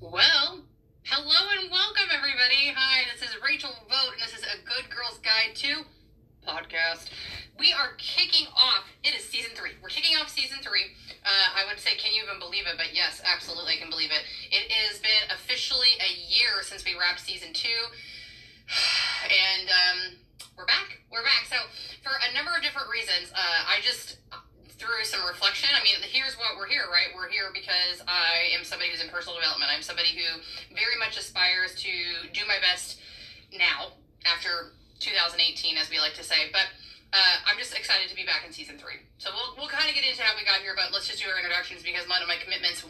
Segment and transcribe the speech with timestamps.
[0.00, 0.64] Well,
[1.04, 2.72] hello and welcome, everybody.
[2.72, 5.84] Hi, this is Rachel Vote, and this is A Good Girl's Guide to
[6.40, 7.12] Podcast.
[7.58, 9.76] We are kicking off, it is season three.
[9.82, 10.96] We're kicking off season three.
[11.20, 12.80] Uh, I would say, can you even believe it?
[12.80, 14.24] But yes, absolutely, I can believe it.
[14.48, 17.68] It has been officially a year since we wrapped season two.
[19.28, 19.98] And um,
[20.56, 21.04] we're back.
[21.12, 21.44] We're back.
[21.44, 21.56] So,
[22.02, 24.16] for a number of different reasons, uh, I just
[24.80, 25.68] through some reflection.
[25.76, 27.12] I mean, here's what we're here, right?
[27.12, 29.68] We're here because I am somebody who's in personal development.
[29.68, 30.40] I'm somebody who
[30.72, 31.92] very much aspires to
[32.32, 32.96] do my best
[33.52, 34.72] now after
[35.04, 36.48] 2018, as we like to say.
[36.48, 36.72] But
[37.12, 39.04] uh, I'm just excited to be back in season three.
[39.20, 41.28] So we'll, we'll kind of get into how we got here, but let's just do
[41.28, 42.88] our introductions because one of my commitments, 1000%,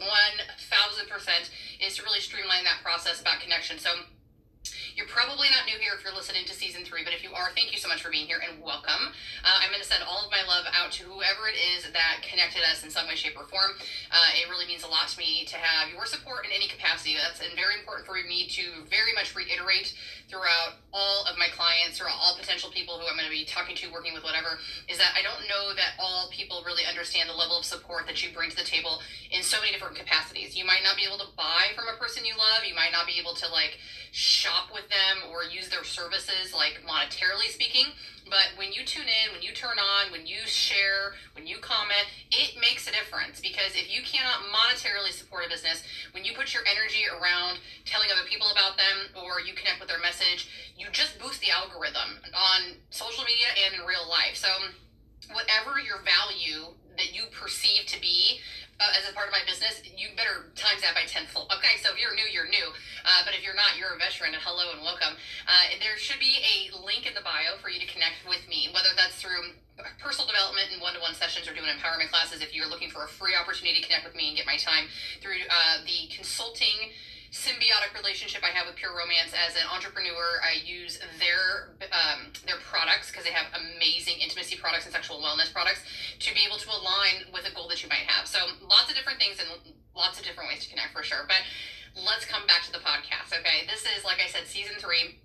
[1.83, 3.75] is to really streamline that process about connection.
[3.83, 4.07] So
[4.95, 7.51] you're probably not new here if you're listening to season three, but if you are,
[7.55, 9.11] thank you so much for being here and welcome.
[9.43, 12.23] Uh, I'm going to send all of my love out to whoever it is that
[12.23, 13.71] connected us in some way, shape, or form.
[14.11, 17.15] Uh, it really means a lot to me to have your support in any capacity.
[17.15, 19.95] That's very important for me to very much reiterate
[20.27, 23.75] throughout all of my clients or all potential people who I'm going to be talking
[23.75, 27.33] to, working with, whatever, is that I don't know that all people really understand the
[27.33, 28.99] level of support that you bring to the table
[29.31, 30.55] in so many different capacities.
[30.55, 32.67] You might not be able to buy from a person you love.
[32.67, 33.79] You might not be able to like
[34.11, 37.87] shop with them or use their services, like monetarily speaking.
[38.31, 42.07] But when you tune in, when you turn on, when you share, when you comment,
[42.31, 45.83] it makes a difference because if you cannot monetarily support a business,
[46.15, 49.91] when you put your energy around telling other people about them or you connect with
[49.91, 50.47] their message,
[50.79, 54.39] you just boost the algorithm on social media and in real life.
[54.39, 54.47] So,
[55.35, 58.39] whatever your value that you perceive to be
[58.81, 61.53] uh, as a part of my business, you better times that by tenfold.
[61.53, 62.73] Okay, so if you're new, you're new.
[63.05, 64.33] Uh, but if you're not, you're a veteran.
[64.33, 65.13] Hello and welcome.
[65.45, 68.73] Uh, there should be a link in the bio for you to connect with me,
[68.73, 69.53] whether that's through
[70.01, 72.41] personal development and one-to-one sessions or doing empowerment classes.
[72.41, 74.89] If you're looking for a free opportunity to connect with me and get my time
[75.21, 76.93] through uh, the consulting
[77.31, 80.43] symbiotic relationship I have with Pure Romance as an entrepreneur.
[80.43, 85.47] I use their um, their products because they have amazing intimacy products and sexual wellness
[85.47, 85.79] products
[86.19, 88.27] to be able to align with a goal that you might have.
[88.27, 89.47] So lots of different things and
[89.95, 91.23] lots of different ways to connect for sure.
[91.23, 91.39] But
[91.95, 93.31] let's come back to the podcast.
[93.31, 95.15] Okay, this is like I said, season three.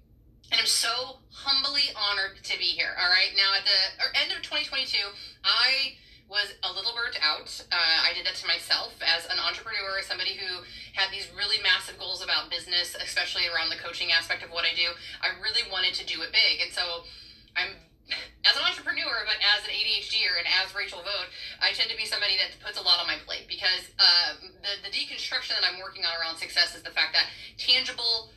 [0.55, 2.95] And I'm so humbly honored to be here.
[3.03, 3.35] All right.
[3.35, 4.95] Now, at the end of 2022,
[5.43, 5.99] I
[6.29, 7.47] was a little burnt out.
[7.71, 10.67] Uh, I did that to myself as an entrepreneur, somebody who
[10.99, 14.75] had these really massive goals about business, especially around the coaching aspect of what I
[14.75, 14.91] do.
[15.23, 16.67] I really wanted to do it big.
[16.67, 17.07] And so
[17.55, 17.79] I'm
[18.47, 22.07] as an entrepreneur, but as an ADHDer and as Rachel Vote, I tend to be
[22.07, 25.83] somebody that puts a lot on my plate because uh, the, the deconstruction that I'm
[25.83, 27.27] working on around success is the fact that
[27.59, 28.31] tangible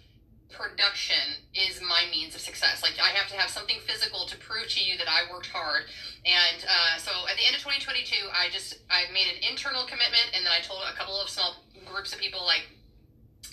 [0.49, 2.81] production is my means of success.
[2.81, 5.85] Like I have to have something physical to prove to you that I worked hard.
[6.25, 10.33] And uh, so at the end of 2022, I just I made an internal commitment,
[10.33, 12.65] and then I told a couple of small groups of people, like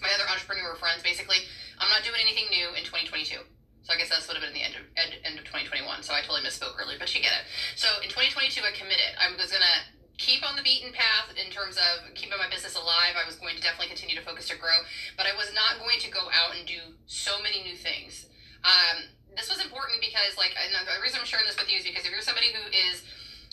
[0.01, 1.45] my other entrepreneur friends, basically,
[1.79, 3.45] I'm not doing anything new in 2022.
[3.87, 6.03] So I guess that's would have been the end of end, end of 2021.
[6.03, 7.47] So I totally misspoke earlier, but you get it.
[7.79, 9.15] So in 2022, I committed.
[9.15, 9.79] I was gonna
[10.19, 13.16] keep on the beaten path in terms of keeping my business alive.
[13.16, 14.84] I was going to definitely continue to focus to grow,
[15.16, 18.26] but I was not going to go out and do so many new things.
[18.65, 22.05] Um, this was important because, like, the reason I'm sharing this with you is because
[22.05, 23.05] if you're somebody who is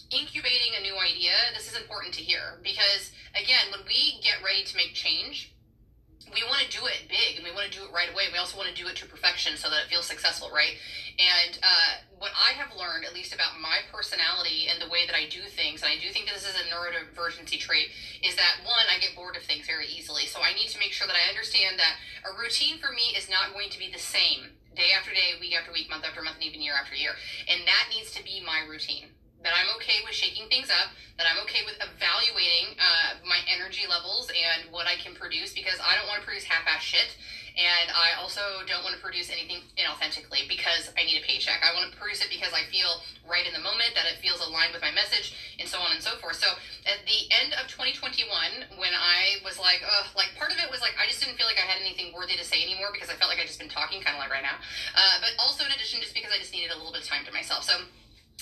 [0.09, 2.57] incubating a new idea, this is important to hear.
[2.63, 5.52] Because, again, when we get ready to make change,
[6.33, 8.29] we want to do it big and we want to do it right away.
[8.33, 10.75] We also want to do it to perfection so that it feels successful, right?
[11.21, 15.13] And uh, what I have learned, at least about my personality and the way that
[15.13, 17.93] I do things, and I do think this is a neurodivergency trait,
[18.25, 20.25] is that one, I get bored of things very easily.
[20.25, 23.29] So I need to make sure that I understand that a routine for me is
[23.29, 26.41] not going to be the same day after day, week after week, month after month,
[26.41, 27.13] and even year after year.
[27.45, 31.27] And that needs to be my routine that I'm okay with shaking things up, that
[31.29, 35.95] I'm okay with evaluating uh, my energy levels and what I can produce because I
[35.99, 37.15] don't want to produce half ass shit.
[37.53, 41.61] And I also don't want to produce anything inauthentically because I need a paycheck.
[41.61, 44.41] I want to produce it because I feel right in the moment, that it feels
[44.41, 46.35] aligned with my message, and so on and so forth.
[46.41, 46.49] So
[46.89, 48.25] at the end of 2021,
[48.75, 51.47] when I was like, ugh, like part of it was like I just didn't feel
[51.47, 53.71] like I had anything worthy to say anymore because I felt like I just been
[53.71, 54.59] talking kind of like right now.
[54.97, 57.23] Uh, but also in addition, just because I just needed a little bit of time
[57.29, 57.63] to myself.
[57.63, 57.87] So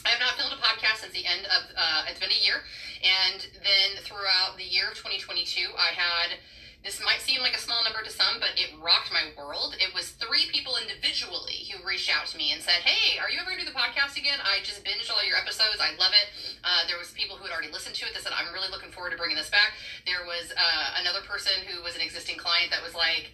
[0.06, 2.66] I have not filmed a podcast since the end of, uh, it's been a year.
[3.02, 6.42] And then throughout the year of 2022, I had,
[6.82, 9.78] this might seem like a small number to some, but it rocked my world.
[9.78, 13.38] It was three people individually who reached out to me and said, Hey, are you
[13.38, 14.42] ever going to do the podcast again?
[14.42, 15.78] I just binged all your episodes.
[15.78, 16.34] I love it.
[16.66, 18.90] Uh, there was people who had already listened to it that said, I'm really looking
[18.90, 19.78] forward to bringing this back.
[20.10, 23.30] There was uh, another person who was an existing client that was like,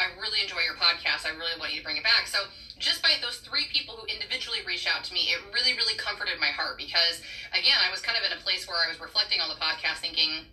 [0.00, 1.28] I really enjoy your podcast.
[1.28, 2.24] I really want you to bring it back.
[2.24, 2.48] So,
[2.80, 6.40] just by those three people who individually reached out to me, it really, really comforted
[6.40, 7.20] my heart because,
[7.52, 10.00] again, I was kind of in a place where I was reflecting on the podcast
[10.00, 10.48] thinking,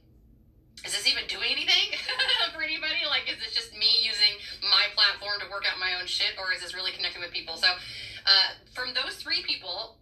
[0.83, 1.95] is this even doing anything
[2.53, 3.07] for anybody?
[3.07, 4.35] Like, is this just me using
[4.67, 7.55] my platform to work out my own shit, or is this really connecting with people?
[7.55, 9.95] So, uh, from those three people,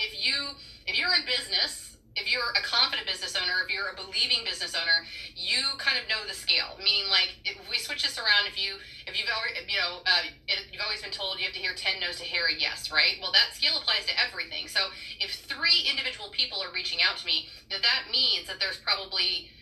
[0.00, 0.56] if you
[0.88, 1.87] if you're in business
[2.18, 5.06] if you're a confident business owner, if you're a believing business owner,
[5.38, 6.74] you kind of know the scale.
[6.82, 10.26] Meaning, like, if we switch this around, if you if you've already you know uh,
[10.46, 13.16] you've always been told you have to hear ten no's to hear a yes, right?
[13.22, 14.66] Well, that scale applies to everything.
[14.66, 14.90] So
[15.22, 19.54] if three individual people are reaching out to me, that that means that there's probably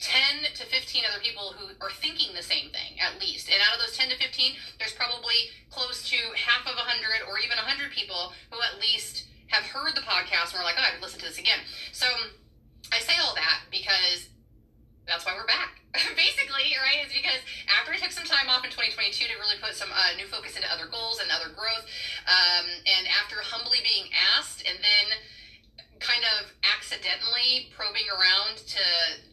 [0.00, 3.78] 10 to 15 other people who are thinking the same thing at least and out
[3.78, 7.56] of those 10 to 15 there's probably close to half of a 100 or even
[7.56, 11.22] 100 people who at least have heard the podcast and are like, oh, I'd listen
[11.22, 11.62] to this again.
[11.94, 12.06] So
[12.90, 14.28] I say all that because
[15.06, 15.78] that's why we're back.
[16.18, 17.06] Basically, right?
[17.06, 17.38] Is because
[17.70, 20.58] after I took some time off in 2022 to really put some uh, new focus
[20.58, 21.86] into other goals and other growth,
[22.26, 25.06] um, and after humbly being asked and then
[26.04, 28.84] kind of accidentally probing around to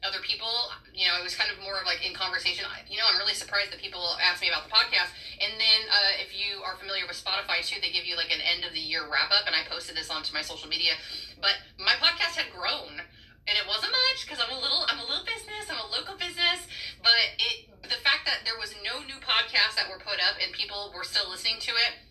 [0.07, 0.71] other people.
[0.95, 2.63] You know, it was kind of more of like in conversation.
[2.87, 5.11] You know, I'm really surprised that people ask me about the podcast.
[5.43, 8.39] And then uh, if you are familiar with Spotify too, they give you like an
[8.39, 9.51] end of the year wrap up.
[9.51, 10.95] And I posted this onto my social media.
[11.43, 13.03] But my podcast had grown.
[13.49, 16.13] And it wasn't much because I'm a little, I'm a little business, I'm a local
[16.13, 16.69] business,
[17.01, 20.53] but it, the fact that there was no new podcasts that were put up and
[20.53, 22.05] people were still listening to it,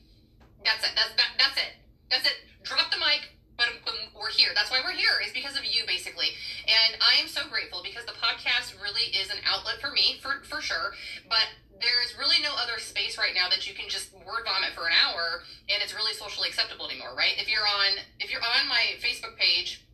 [0.66, 0.90] that's it.
[0.98, 1.72] That's that, that's it.
[2.10, 2.36] That's it.
[2.66, 3.30] Drop the mic,
[3.60, 4.52] but, we're here.
[4.54, 6.36] That's why we're here is because of you, basically.
[6.68, 10.44] And I am so grateful because the podcast really is an outlet for me, for
[10.44, 10.92] for sure.
[11.28, 11.48] But
[11.80, 14.92] there's really no other space right now that you can just word vomit for an
[14.92, 15.40] hour
[15.72, 17.32] and it's really socially acceptable anymore, right?
[17.40, 19.84] If you're on if you're on my Facebook page.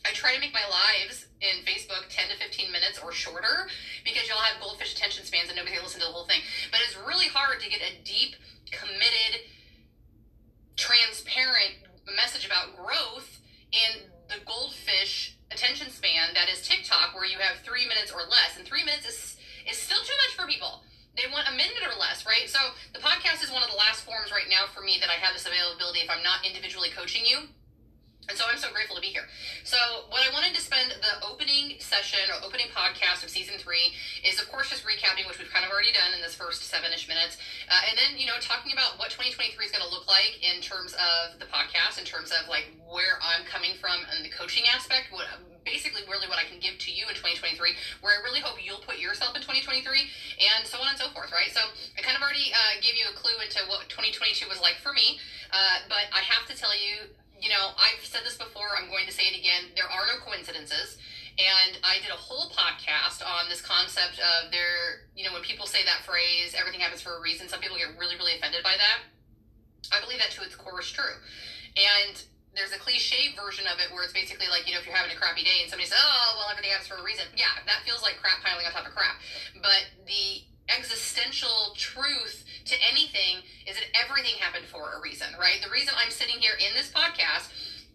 [0.00, 3.68] I try to make my lives in Facebook 10 to 15 minutes or shorter
[4.02, 6.40] because y'all have goldfish attention spans and nobody can listen to the whole thing.
[6.72, 8.32] But it's really hard to get a deep,
[8.72, 9.44] committed,
[10.76, 13.40] transparent message about growth
[13.72, 18.56] in the goldfish attention span that is TikTok, where you have three minutes or less,
[18.56, 19.36] and three minutes is
[19.68, 20.82] is still too much for people.
[21.16, 22.48] They want a minute or less, right?
[22.48, 22.58] So
[22.94, 25.34] the podcast is one of the last forms right now for me that I have
[25.34, 27.50] this availability if I'm not individually coaching you.
[28.28, 29.26] And so I'm so grateful to be here.
[29.64, 33.90] So, what I wanted to spend the opening session or opening podcast of season three
[34.22, 36.92] is, of course, just recapping, which we've kind of already done in this first seven
[36.94, 37.38] ish minutes.
[37.66, 40.62] Uh, and then, you know, talking about what 2023 is going to look like in
[40.62, 44.62] terms of the podcast, in terms of like where I'm coming from in the coaching
[44.70, 45.26] aspect, what
[45.64, 48.82] basically really what I can give to you in 2023, where I really hope you'll
[48.84, 49.82] put yourself in 2023,
[50.40, 51.52] and so on and so forth, right?
[51.52, 51.60] So,
[51.98, 54.92] I kind of already uh, gave you a clue into what 2022 was like for
[54.94, 55.20] me,
[55.52, 59.06] uh, but I have to tell you, you know, I've said this before, I'm going
[59.06, 59.72] to say it again.
[59.76, 61.00] There are no coincidences.
[61.40, 65.64] And I did a whole podcast on this concept of there, you know, when people
[65.64, 68.76] say that phrase, everything happens for a reason, some people get really, really offended by
[68.76, 69.08] that.
[69.88, 71.16] I believe that to its core is true.
[71.80, 72.20] And
[72.52, 75.14] there's a cliche version of it where it's basically like, you know, if you're having
[75.14, 77.24] a crappy day and somebody says, oh, well, everything happens for a reason.
[77.38, 79.16] Yeah, that feels like crap piling on top of crap.
[79.62, 80.44] But the
[80.76, 85.58] existential truth to anything is that everything happened for a reason, right?
[85.62, 87.50] The reason I'm sitting here in this podcast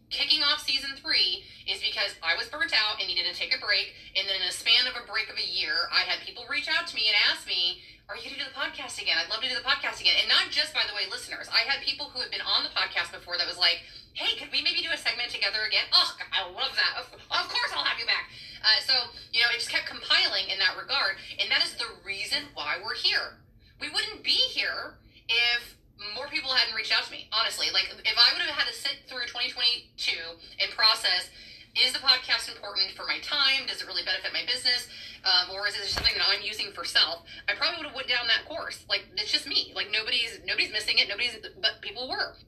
[0.10, 3.60] kicking off season three is because I was burnt out and needed to take a
[3.60, 3.94] break.
[4.14, 6.70] And then in a span of a break of a year, I had people reach
[6.70, 9.18] out to me and ask me, are you going to do the podcast again?
[9.18, 10.14] I'd love to do the podcast again.
[10.22, 11.50] And not just, by the way, listeners.
[11.50, 13.82] I had people who had been on the podcast before that was like,
[14.14, 15.90] hey, could we maybe do a segment together again?
[15.90, 17.02] Oh, I love that.
[17.02, 18.30] Of, of course I'll have you back.
[18.62, 18.94] Uh, so,
[19.34, 21.18] you know, it just kept compiling in that regard.
[21.42, 23.42] And that is the reason why we're here.
[23.82, 25.75] We wouldn't be here if
[26.16, 27.68] more people hadn't reached out to me, honestly.
[27.72, 30.16] Like, if I would have had to sit through 2022
[30.60, 31.30] and process
[31.76, 33.68] is the podcast important for my time?
[33.68, 34.88] Does it really benefit my business?
[35.28, 37.28] Um, or is it something that I'm using for self?
[37.50, 38.86] I probably would have went down that course.
[38.88, 39.74] Like it's just me.
[39.76, 41.10] Like nobody's nobody's missing it.
[41.10, 42.40] Nobody's but people were.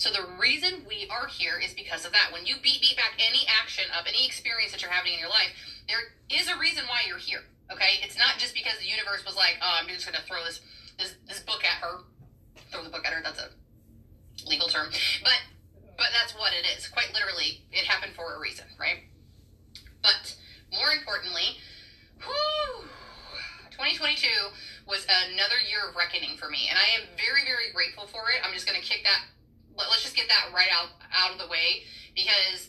[0.00, 2.32] So the reason we are here is because of that.
[2.32, 5.28] When you beat beat back any action of any experience that you're having in your
[5.28, 5.52] life,
[5.84, 7.44] there is a reason why you're here.
[7.70, 10.42] Okay, it's not just because the universe was like, oh, I'm just going to throw
[10.42, 10.60] this,
[11.00, 12.04] this this book at her.
[12.70, 13.22] Throw the book at her.
[13.24, 13.48] That's a
[14.48, 14.88] legal term,
[15.24, 15.40] but
[15.96, 16.88] but that's what it is.
[16.88, 19.04] Quite literally, it happened for a reason, right?
[20.02, 20.36] But
[20.72, 21.60] more importantly,
[22.24, 22.88] whew,
[23.72, 24.28] 2022
[24.86, 28.40] was another year of reckoning for me, and I am very, very grateful for it.
[28.40, 29.28] I'm just going to kick that.
[29.76, 32.68] Let's just get that right out out of the way because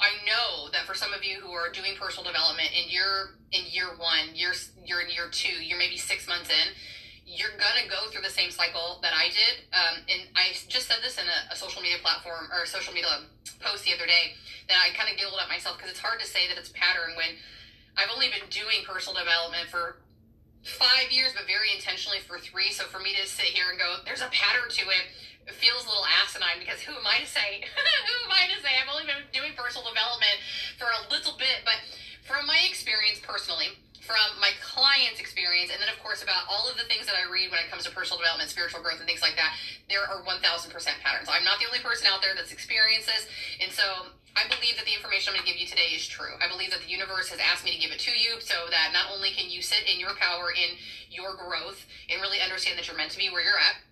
[0.00, 3.64] I know that for some of you who are doing personal development and you're in
[3.68, 6.72] year one, you're you're in year two, you're maybe six months in
[7.30, 9.62] you're gonna go through the same cycle that I did.
[9.70, 12.90] Um, and I just said this in a, a, social media platform or a social
[12.90, 13.22] media
[13.62, 14.34] post the other day
[14.66, 16.74] that I kind of giggled at myself because it's hard to say that it's a
[16.74, 17.38] pattern when
[17.94, 20.02] I've only been doing personal development for
[20.66, 22.74] five years, but very intentionally for three.
[22.74, 25.04] So for me to sit here and go, there's a pattern to it,
[25.46, 27.62] it feels a little asinine because who am I to say?
[28.10, 28.74] who am I to say?
[28.74, 30.34] I've only been doing personal development
[30.82, 31.78] for a little bit, but
[32.26, 36.80] from my experience personally, from my client's experience, and then of course about all of
[36.80, 39.20] the things that I read when it comes to personal development, spiritual growth, and things
[39.20, 39.54] like that,
[39.92, 40.40] there are 1000%
[41.04, 41.28] patterns.
[41.28, 43.28] I'm not the only person out there that's experienced this,
[43.60, 46.38] and so I believe that the information I'm going to give you today is true.
[46.38, 48.94] I believe that the universe has asked me to give it to you so that
[48.94, 50.78] not only can you sit in your power, in
[51.10, 53.82] your growth, and really understand that you're meant to be where you're at,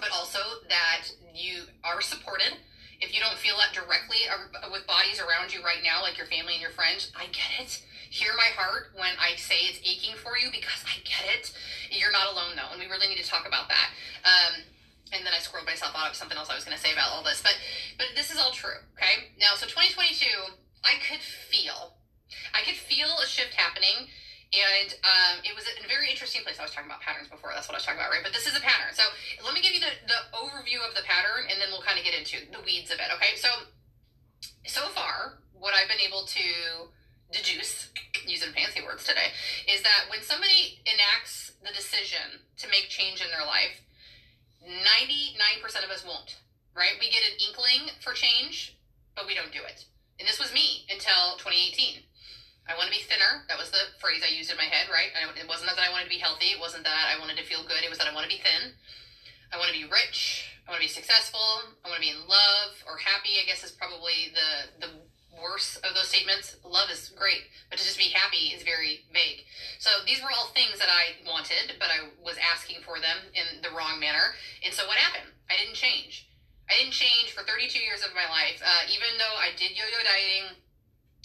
[0.00, 2.56] but also that you are supported.
[3.00, 6.26] If you don't feel that directly uh, with bodies around you right now, like your
[6.26, 7.84] family and your friends, I get it
[8.14, 11.50] hear my heart when I say it's aching for you because I get it.
[11.90, 13.90] You're not alone though, and we really need to talk about that.
[14.22, 14.62] Um,
[15.10, 17.10] and then I squirreled myself out of something else I was going to say about
[17.10, 17.58] all this, but
[17.98, 18.78] but this is all true.
[18.94, 20.30] Okay, now so 2022,
[20.86, 21.98] I could feel,
[22.54, 24.06] I could feel a shift happening.
[24.54, 26.62] And um, it was a very interesting place.
[26.62, 27.50] I was talking about patterns before.
[27.50, 28.22] That's what I was talking about, right?
[28.22, 28.94] But this is a pattern.
[28.94, 29.02] So
[29.42, 32.06] let me give you the, the overview of the pattern, and then we'll kind of
[32.06, 33.10] get into the weeds of it.
[33.18, 33.34] Okay.
[33.34, 33.50] So
[34.62, 36.46] so far, what I've been able to
[37.32, 37.90] deduce,
[38.26, 39.32] using fancy words today,
[39.68, 43.80] is that when somebody enacts the decision to make change in their life,
[44.64, 46.40] 99% of us won't,
[46.76, 46.96] right?
[47.00, 48.76] We get an inkling for change,
[49.16, 49.84] but we don't do it.
[50.18, 52.04] And this was me until 2018.
[52.64, 53.44] I want to be thinner.
[53.52, 55.12] That was the phrase I used in my head, right?
[55.36, 56.56] It wasn't that I wanted to be healthy.
[56.56, 57.84] It wasn't that I wanted to feel good.
[57.84, 58.72] It was that I want to be thin.
[59.52, 60.48] I want to be rich.
[60.64, 61.76] I want to be successful.
[61.84, 63.36] I want to be in love or happy.
[63.36, 64.90] I guess is probably the the
[65.40, 66.56] worse of those statements.
[66.64, 69.44] Love is great, but to just be happy is very vague.
[69.78, 73.62] So these were all things that I wanted, but I was asking for them in
[73.62, 74.34] the wrong manner.
[74.64, 75.30] And so what happened?
[75.50, 76.28] I didn't change.
[76.70, 78.62] I didn't change for 32 years of my life.
[78.64, 80.56] Uh, even though I did yo-yo dieting,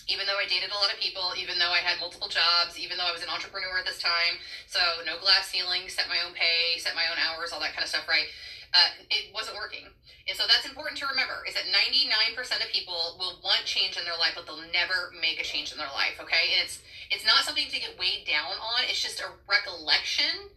[0.09, 2.97] even though I dated a lot of people, even though I had multiple jobs, even
[2.97, 6.33] though I was an entrepreneur at this time, so no glass ceiling, set my own
[6.33, 8.25] pay, set my own hours, all that kind of stuff, right?
[8.73, 9.85] Uh, it wasn't working.
[10.29, 14.05] And so that's important to remember is that 99% of people will want change in
[14.05, 16.21] their life, but they'll never make a change in their life.
[16.21, 16.53] Okay.
[16.53, 18.85] And it's, it's not something to get weighed down on.
[18.85, 20.53] It's just a recollection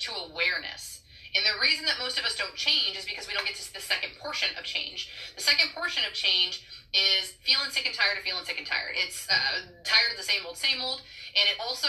[0.00, 1.00] to awareness.
[1.36, 3.74] And the reason that most of us don't change is because we don't get to
[3.74, 5.10] the second portion of change.
[5.36, 8.96] The second portion of change is feeling sick and tired of feeling sick and tired.
[8.96, 11.02] It's uh, tired of the same old, same old.
[11.36, 11.88] And it also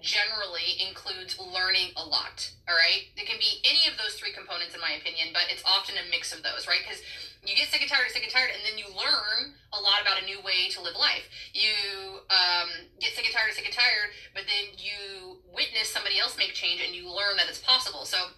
[0.00, 2.48] generally includes learning a lot.
[2.68, 3.10] All right.
[3.16, 6.04] It can be any of those three components, in my opinion, but it's often a
[6.10, 6.80] mix of those, right?
[6.80, 7.02] Because
[7.44, 10.22] you get sick and tired, sick and tired, and then you learn a lot about
[10.22, 11.26] a new way to live life.
[11.52, 16.36] You um, get sick and tired, sick and tired, but then you witness somebody else
[16.36, 18.04] make change and you learn that it's possible.
[18.04, 18.34] So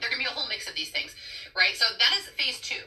[0.00, 1.14] there can be a whole mix of these things,
[1.56, 1.74] right?
[1.74, 2.86] So that is phase two.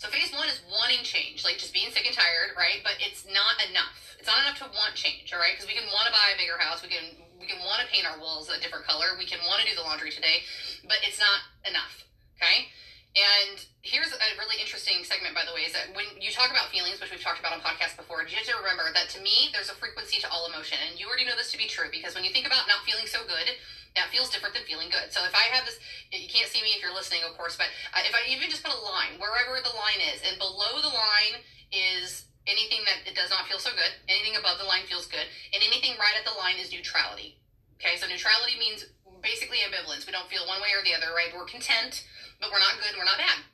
[0.00, 2.80] So phase one is wanting change, like just being sick and tired, right?
[2.80, 4.16] But it's not enough.
[4.16, 5.52] It's not enough to want change, all right?
[5.52, 7.88] Because we can want to buy a bigger house, we can we can want to
[7.88, 10.44] paint our walls a different color, we can want to do the laundry today,
[10.84, 12.04] but it's not enough,
[12.36, 12.68] okay?
[13.10, 16.70] And here's a really interesting segment, by the way, is that when you talk about
[16.70, 19.50] feelings, which we've talked about on podcasts before, you have to remember that to me,
[19.50, 20.78] there's a frequency to all emotion.
[20.78, 23.10] And you already know this to be true because when you think about not feeling
[23.10, 23.50] so good,
[23.98, 25.10] that feels different than feeling good.
[25.10, 25.82] So if I have this,
[26.14, 27.66] you can't see me if you're listening, of course, but
[28.06, 31.42] if I even just put a line, wherever the line is, and below the line
[31.74, 35.26] is anything that it does not feel so good, anything above the line feels good,
[35.50, 37.42] and anything right at the line is neutrality.
[37.82, 38.86] Okay, so neutrality means
[39.18, 40.06] basically ambivalence.
[40.06, 41.34] We don't feel one way or the other, right?
[41.34, 42.06] We're content
[42.40, 43.44] but we're not good, we're not bad.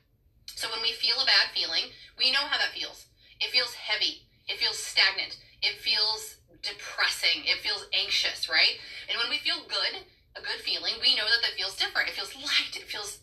[0.55, 3.05] So when we feel a bad feeling, we know how that feels.
[3.39, 8.81] It feels heavy, it feels stagnant, it feels depressing, it feels anxious, right?
[9.09, 12.09] And when we feel good, a good feeling, we know that that feels different.
[12.09, 13.19] It feels light, it feels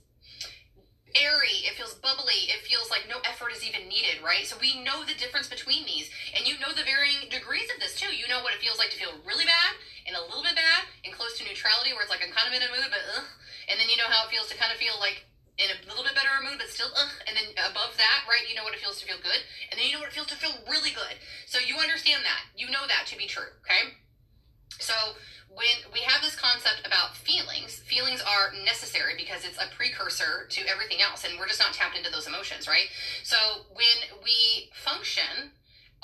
[1.15, 4.43] airy, it feels bubbly, it feels like no effort is even needed, right?
[4.47, 6.11] So we know the difference between these.
[6.35, 8.11] And you know the varying degrees of this too.
[8.11, 9.79] You know what it feels like to feel really bad
[10.11, 12.55] and a little bit bad and close to neutrality where it's like I'm kind of
[12.55, 13.27] in a mood, but ugh.
[13.71, 15.25] And then you know how it feels to kind of feel like
[15.59, 17.15] in a little bit better mood, but still, ugh.
[17.27, 19.39] And then above that, right, you know what it feels to feel good.
[19.71, 21.15] And then you know what it feels to feel really good.
[21.47, 22.51] So you understand that.
[22.59, 23.95] You know that to be true, okay?
[24.83, 24.95] So
[25.55, 30.61] when we have this concept about feelings, feelings are necessary because it's a precursor to
[30.67, 31.23] everything else.
[31.23, 32.91] And we're just not tapped into those emotions, right?
[33.23, 33.37] So
[33.71, 35.55] when we function,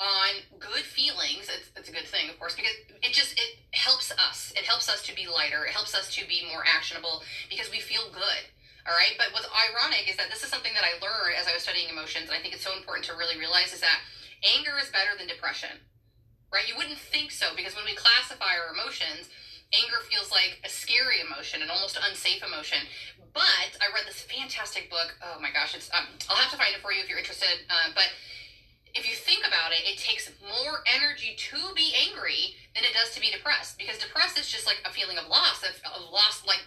[0.01, 4.11] on good feelings it's, it's a good thing of course because it just it helps
[4.11, 7.69] us it helps us to be lighter it helps us to be more actionable because
[7.69, 8.49] we feel good
[8.87, 9.13] all right.
[9.17, 11.89] But what's ironic is that this is something that I learned as I was studying
[11.89, 12.29] emotions.
[12.29, 14.01] And I think it's so important to really realize is that
[14.41, 15.85] anger is better than depression,
[16.49, 16.65] right?
[16.65, 19.29] You wouldn't think so because when we classify our emotions,
[19.71, 22.83] anger feels like a scary emotion an almost unsafe emotion.
[23.31, 25.15] But I read this fantastic book.
[25.23, 27.63] Oh my gosh, it's um, I'll have to find it for you if you're interested.
[27.69, 28.11] Uh, but
[28.93, 33.15] if you think about it, it takes more energy to be angry than it does
[33.15, 36.43] to be depressed because depressed is just like a feeling of loss, of, of loss,
[36.45, 36.59] like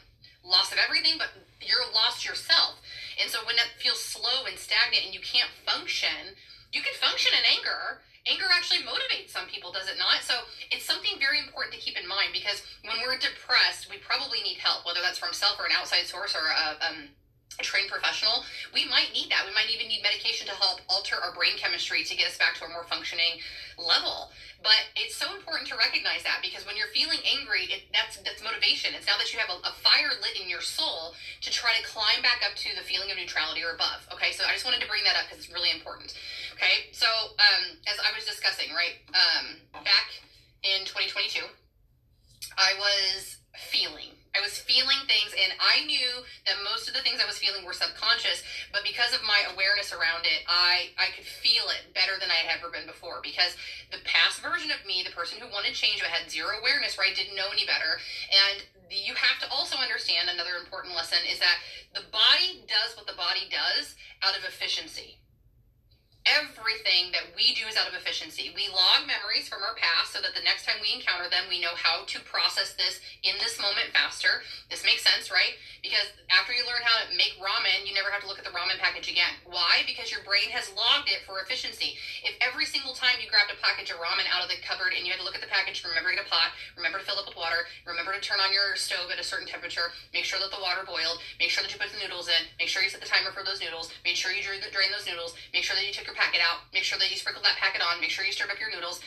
[0.44, 1.32] loss of everything, but
[1.64, 2.78] you're lost yourself.
[3.20, 6.36] And so when it feels slow and stagnant and you can't function,
[6.70, 10.24] you can function in anger anger actually motivates some people, does it not?
[10.24, 10.34] So
[10.70, 14.58] it's something very important to keep in mind because when we're depressed, we probably need
[14.58, 17.12] help, whether that's from self or an outside source or a, um,
[17.62, 18.42] trained professional,
[18.72, 19.46] we might need that.
[19.46, 22.58] We might even need medication to help alter our brain chemistry to get us back
[22.58, 23.38] to a more functioning
[23.78, 24.34] level.
[24.64, 28.40] But it's so important to recognize that because when you're feeling angry, it, that's that's
[28.40, 28.96] motivation.
[28.96, 31.12] It's now that you have a, a, fire lit in your soul
[31.44, 34.08] to try to climb back up to the feeling of neutrality or above.
[34.16, 36.16] Okay, so I just wanted to bring that up because it's really important.
[36.56, 37.06] Okay, so
[37.36, 40.16] um, as I was discussing, right, um, back
[40.64, 41.44] in 2022,
[42.56, 47.22] I was feeling I was feeling things, and I knew that most of the things
[47.22, 48.42] I was feeling were subconscious.
[48.74, 52.42] But because of my awareness around it, I I could feel it better than I
[52.42, 53.22] had ever been before.
[53.22, 53.54] Because
[53.94, 57.14] the past version of me, the person who wanted change but had zero awareness, right,
[57.14, 61.58] didn't know any better, and you have to also understand another important lesson is that
[61.94, 65.18] the body does what the body does out of efficiency
[66.24, 68.48] everything that we do is out of efficiency.
[68.56, 71.60] We log memories from our past so that the next time we encounter them, we
[71.60, 74.40] know how to process this in this moment faster.
[74.72, 75.60] This makes sense, right?
[75.84, 78.56] Because after you learn how to make ramen, you never have to look at the
[78.56, 79.36] ramen package again.
[79.44, 79.84] Why?
[79.84, 82.00] Because your brain has logged it for efficiency.
[82.24, 85.04] If every single time you grabbed a package of ramen out of the cupboard and
[85.04, 87.20] you had to look at the package, remember to get a pot, remember to fill
[87.20, 90.40] up with water, remember to turn on your stove at a certain temperature, make sure
[90.40, 92.88] that the water boiled, make sure that you put the noodles in, make sure you
[92.88, 95.84] set the timer for those noodles, make sure you drain those noodles, make sure that
[95.84, 96.70] you took your packet out.
[96.72, 98.00] Make sure that you sprinkle that packet on.
[98.00, 99.02] Make sure you stir up your noodles.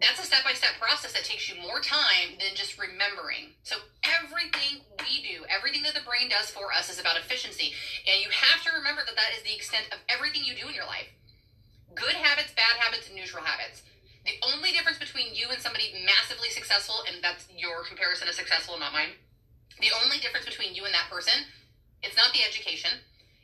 [0.00, 3.54] That's a step by step process that takes you more time than just remembering.
[3.62, 7.70] So, everything we do, everything that the brain does for us is about efficiency.
[8.08, 10.74] And you have to remember that that is the extent of everything you do in
[10.74, 11.12] your life
[11.94, 13.82] good habits, bad habits, and neutral habits.
[14.24, 18.78] The only difference between you and somebody massively successful, and that's your comparison of successful,
[18.78, 19.18] not mine.
[19.80, 21.44] The only difference between you and that person,
[22.02, 23.02] it's not the education,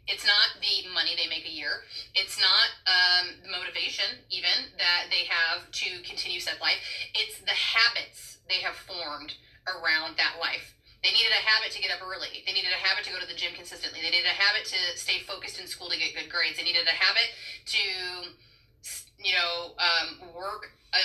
[0.09, 1.85] it's not the money they make a year.
[2.17, 6.81] It's not um, the motivation, even, that they have to continue said life.
[7.13, 9.37] It's the habits they have formed
[9.69, 10.73] around that life.
[11.05, 12.43] They needed a habit to get up early.
[12.43, 14.01] They needed a habit to go to the gym consistently.
[14.01, 16.57] They needed a habit to stay focused in school to get good grades.
[16.57, 17.29] They needed a habit
[17.71, 17.85] to,
[19.23, 21.03] you know, um, work a,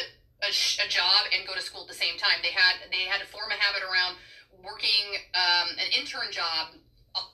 [0.48, 2.42] a, a, job and go to school at the same time.
[2.42, 4.18] They had they had to form a habit around
[4.66, 6.74] working um, an intern job.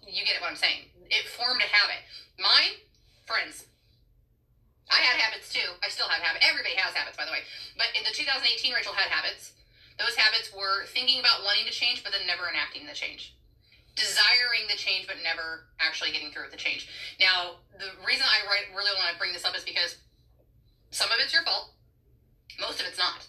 [0.03, 0.41] You get it.
[0.43, 2.01] what I'm saying it formed a habit.
[2.37, 2.81] Mine,
[3.25, 3.65] friends.
[4.89, 5.77] I had habits too.
[5.85, 6.45] I still have habits.
[6.45, 7.45] Everybody has habits, by the way.
[7.77, 9.53] But in the 2018, Rachel had habits.
[10.01, 13.35] Those habits were thinking about wanting to change, but then never enacting the change.
[13.93, 16.87] Desiring the change, but never actually getting through with the change.
[17.19, 19.99] Now, the reason I really want to bring this up is because
[20.89, 21.75] some of it's your fault,
[22.57, 23.27] most of it's not.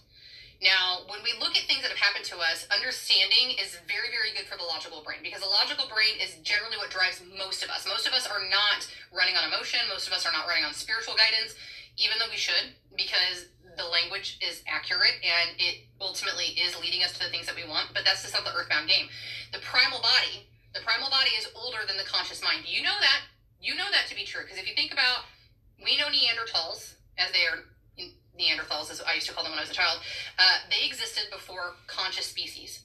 [0.60, 4.36] Now, when we look at things that have happened to us, understanding is very, very
[4.36, 7.72] good for the logical brain because the logical brain is generally what drives most of
[7.72, 7.88] us.
[7.88, 10.76] Most of us are not running on emotion, most of us are not running on
[10.76, 11.56] spiritual guidance,
[11.96, 13.48] even though we should, because
[13.80, 17.64] the language is accurate and it ultimately is leading us to the things that we
[17.64, 17.96] want.
[17.96, 19.08] But that's just not the earthbound game.
[19.56, 20.44] The primal body,
[20.76, 22.68] the primal body is older than the conscious mind.
[22.68, 23.24] You know that?
[23.64, 25.24] You know that to be true because if you think about,
[25.80, 27.64] we know Neanderthals as they are
[28.40, 30.00] Neanderthals, as I used to call them when I was a child,
[30.38, 32.80] uh, they existed before conscious species.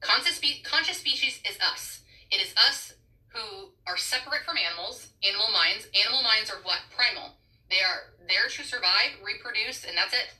[0.00, 2.00] Conscious, spe- conscious species is us.
[2.30, 2.94] It is us
[3.34, 5.86] who are separate from animals, animal minds.
[5.94, 6.78] Animal minds are what?
[6.94, 7.34] Primal.
[7.68, 10.34] They are there to survive, reproduce, and that's it.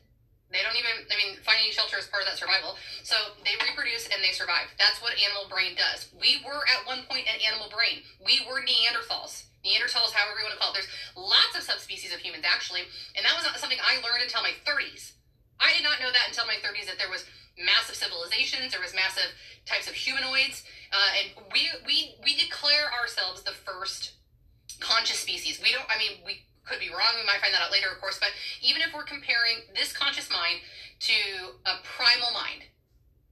[0.50, 2.74] They don't even, I mean, finding shelter is part of that survival.
[3.06, 3.14] So
[3.46, 4.66] they reproduce and they survive.
[4.82, 6.10] That's what animal brain does.
[6.18, 8.02] We were at one point an animal brain.
[8.18, 9.46] We were Neanderthals.
[9.64, 10.80] Neanderthals, however you want to call it.
[10.80, 14.56] There's lots of subspecies of humans, actually, and that was something I learned until my
[14.64, 15.12] 30s.
[15.60, 17.28] I did not know that until my 30s that there was
[17.60, 19.36] massive civilizations, there was massive
[19.68, 24.16] types of humanoids, uh, and we we we declare ourselves the first
[24.80, 25.60] conscious species.
[25.62, 25.84] We don't.
[25.92, 27.20] I mean, we could be wrong.
[27.20, 28.18] We might find that out later, of course.
[28.18, 30.64] But even if we're comparing this conscious mind
[31.10, 31.20] to
[31.66, 32.64] a primal mind,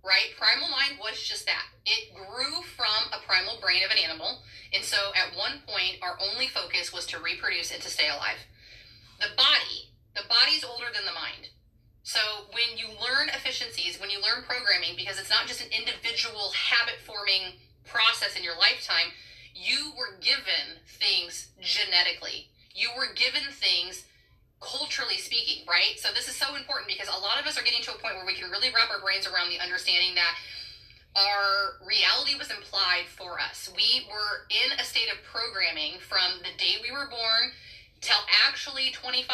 [0.05, 0.35] right?
[0.39, 1.67] Primal mind was just that.
[1.85, 4.43] It grew from a primal brain of an animal.
[4.73, 8.39] And so at one point, our only focus was to reproduce and to stay alive.
[9.21, 11.51] The body, the body's older than the mind.
[12.09, 16.53] So when you learn efficiencies, when you learn programming, because it's not just an individual
[16.57, 19.13] habit forming process in your lifetime,
[19.53, 22.49] you were given things genetically.
[22.73, 24.08] You were given things
[24.61, 25.99] culturally speaking, right?
[25.99, 28.16] So this is so important because a lot of us are getting to a point
[28.16, 30.35] where we can really wrap our brains around the understanding that
[31.16, 33.71] our reality was implied for us.
[33.75, 37.55] We were in a state of programming from the day we were born
[38.01, 39.29] till actually 25.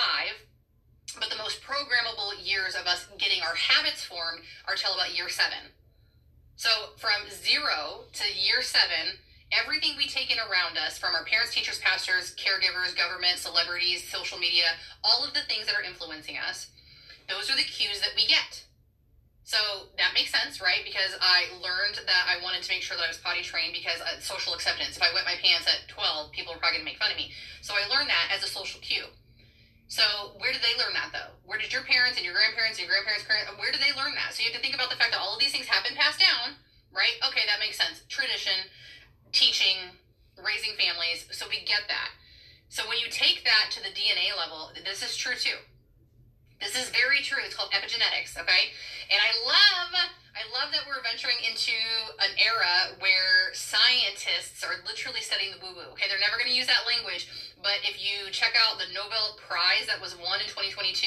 [1.18, 5.28] But the most programmable years of us getting our habits formed are till about year
[5.28, 5.70] seven.
[6.56, 9.18] So from zero to year seven
[9.52, 14.38] everything we take in around us from our parents, teachers, pastors, caregivers, government, celebrities, social
[14.38, 16.70] media, all of the things that are influencing us,
[17.28, 18.64] those are the cues that we get.
[19.44, 20.80] So that makes sense, right?
[20.80, 24.00] Because I learned that I wanted to make sure that I was potty trained because
[24.00, 24.96] uh, social acceptance.
[24.96, 27.20] If I wet my pants at 12, people are probably going to make fun of
[27.20, 27.28] me.
[27.60, 29.04] So I learned that as a social cue.
[29.84, 31.36] So where did they learn that though?
[31.44, 34.16] Where did your parents and your grandparents and your grandparents, parents, where did they learn
[34.16, 34.32] that?
[34.32, 35.94] So you have to think about the fact that all of these things have been
[35.94, 36.56] passed down,
[36.88, 37.20] right?
[37.28, 38.00] Okay, that makes sense.
[38.08, 38.72] Tradition,
[39.34, 39.98] teaching,
[40.38, 41.26] raising families.
[41.30, 42.14] So we get that.
[42.70, 45.58] So when you take that to the DNA level, this is true too.
[46.62, 47.42] This is very true.
[47.44, 48.72] It's called epigenetics, okay?
[49.10, 49.92] And I love
[50.34, 51.78] I love that we're venturing into
[52.18, 55.94] an era where scientists are literally studying the woo-woo.
[55.94, 57.30] Okay, they're never going to use that language,
[57.62, 61.06] but if you check out the Nobel Prize that was won in 2022,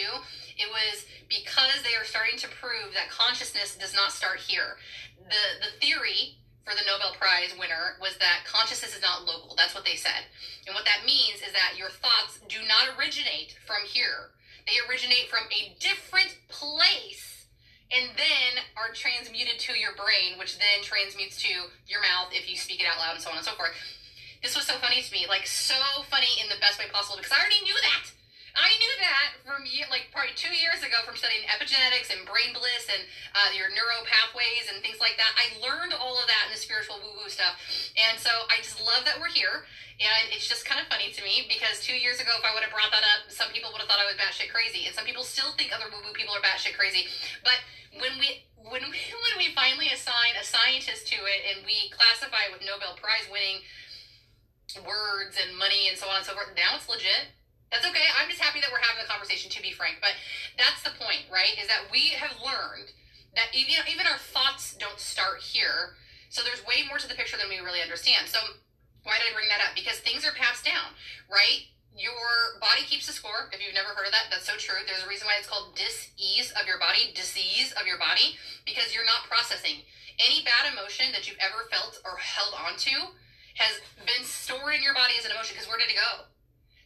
[0.56, 4.80] it was because they are starting to prove that consciousness does not start here.
[5.20, 9.56] The the theory for the Nobel Prize winner was that consciousness is not local.
[9.56, 10.28] That's what they said.
[10.68, 14.36] And what that means is that your thoughts do not originate from here
[14.68, 17.48] they originate from a different place
[17.88, 22.60] and then are transmuted to your brain, which then transmutes to your mouth if you
[22.60, 23.72] speak it out loud and so on and so forth.
[24.44, 25.80] This was so funny to me, like so
[26.12, 28.12] funny in the best way possible because I already knew that.
[28.58, 29.62] I knew that from
[29.94, 33.06] like probably two years ago from studying epigenetics and brain bliss and
[33.38, 35.30] uh, your neuro pathways and things like that.
[35.38, 37.54] I learned all of that in the spiritual woo woo stuff,
[37.94, 39.70] and so I just love that we're here.
[39.98, 42.62] And it's just kind of funny to me because two years ago, if I would
[42.62, 45.06] have brought that up, some people would have thought I was batshit crazy, and some
[45.06, 47.06] people still think other woo woo people are batshit crazy.
[47.46, 47.62] But
[48.02, 52.50] when we when we when we finally assign a scientist to it and we classify
[52.50, 53.62] it with Nobel Prize winning
[54.82, 57.37] words and money and so on and so forth, now it's legit
[57.72, 58.08] that's okay.
[58.16, 60.00] I'm just happy that we're having the conversation, to be frank.
[60.00, 60.16] But
[60.56, 61.56] that's the point, right?
[61.60, 62.96] Is that we have learned
[63.36, 66.00] that even, even our thoughts don't start here.
[66.30, 68.28] So there's way more to the picture than we really understand.
[68.28, 68.40] So
[69.04, 69.76] why did I bring that up?
[69.76, 70.96] Because things are passed down,
[71.32, 71.72] right?
[71.96, 73.50] Your body keeps a score.
[73.50, 74.80] If you've never heard of that, that's so true.
[74.86, 78.38] There's a reason why it's called dis-ease of your body, disease of your body,
[78.70, 79.82] because you're not processing.
[80.22, 83.18] Any bad emotion that you've ever felt or held onto
[83.58, 86.30] has been stored in your body as an emotion, because where did it go?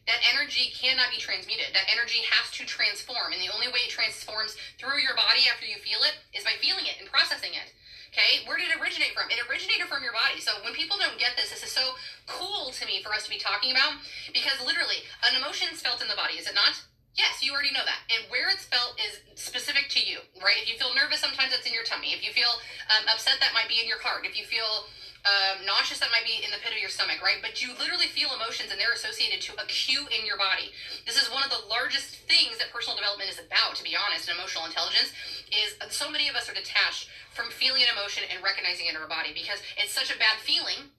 [0.06, 1.70] That energy cannot be transmuted.
[1.70, 3.30] That energy has to transform.
[3.30, 6.58] And the only way it transforms through your body after you feel it is by
[6.58, 7.70] feeling it and processing it.
[8.12, 9.32] Okay, where did it originate from?
[9.32, 10.36] It originated from your body.
[10.36, 11.96] So when people don't get this, this is so
[12.28, 14.04] cool to me for us to be talking about
[14.36, 16.76] because literally, an emotion is felt in the body, is it not?
[17.16, 18.04] Yes, you already know that.
[18.12, 20.60] And where it's felt is specific to you, right?
[20.60, 22.12] If you feel nervous, sometimes it's in your tummy.
[22.12, 22.52] If you feel
[22.92, 24.24] um, upset, that might be in your heart.
[24.28, 24.88] If you feel
[25.22, 27.38] um, nauseous that might be in the pit of your stomach, right?
[27.38, 30.74] But you literally feel emotions and they're associated to a cue in your body.
[31.06, 34.26] This is one of the largest things that personal development is about, to be honest,
[34.26, 35.14] and emotional intelligence
[35.54, 38.98] is so many of us are detached from feeling an emotion and recognizing it in
[38.98, 40.90] our body because it's such a bad feeling.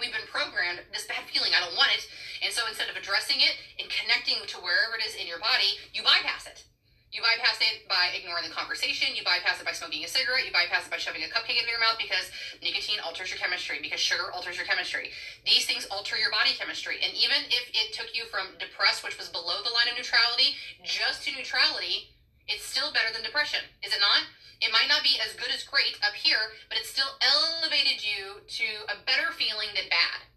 [0.00, 2.06] We've been programmed this bad feeling, I don't want it.
[2.40, 5.76] And so instead of addressing it and connecting to wherever it is in your body,
[5.92, 6.64] you bypass it.
[7.08, 9.16] You bypass it by ignoring the conversation.
[9.16, 10.44] You bypass it by smoking a cigarette.
[10.44, 12.28] You bypass it by shoving a cupcake into your mouth because
[12.60, 15.10] nicotine alters your chemistry, because sugar alters your chemistry.
[15.48, 17.00] These things alter your body chemistry.
[17.00, 20.60] And even if it took you from depressed, which was below the line of neutrality,
[20.84, 22.12] just to neutrality,
[22.44, 24.28] it's still better than depression, is it not?
[24.60, 28.42] It might not be as good as great up here, but it still elevated you
[28.42, 30.28] to a better feeling than bad.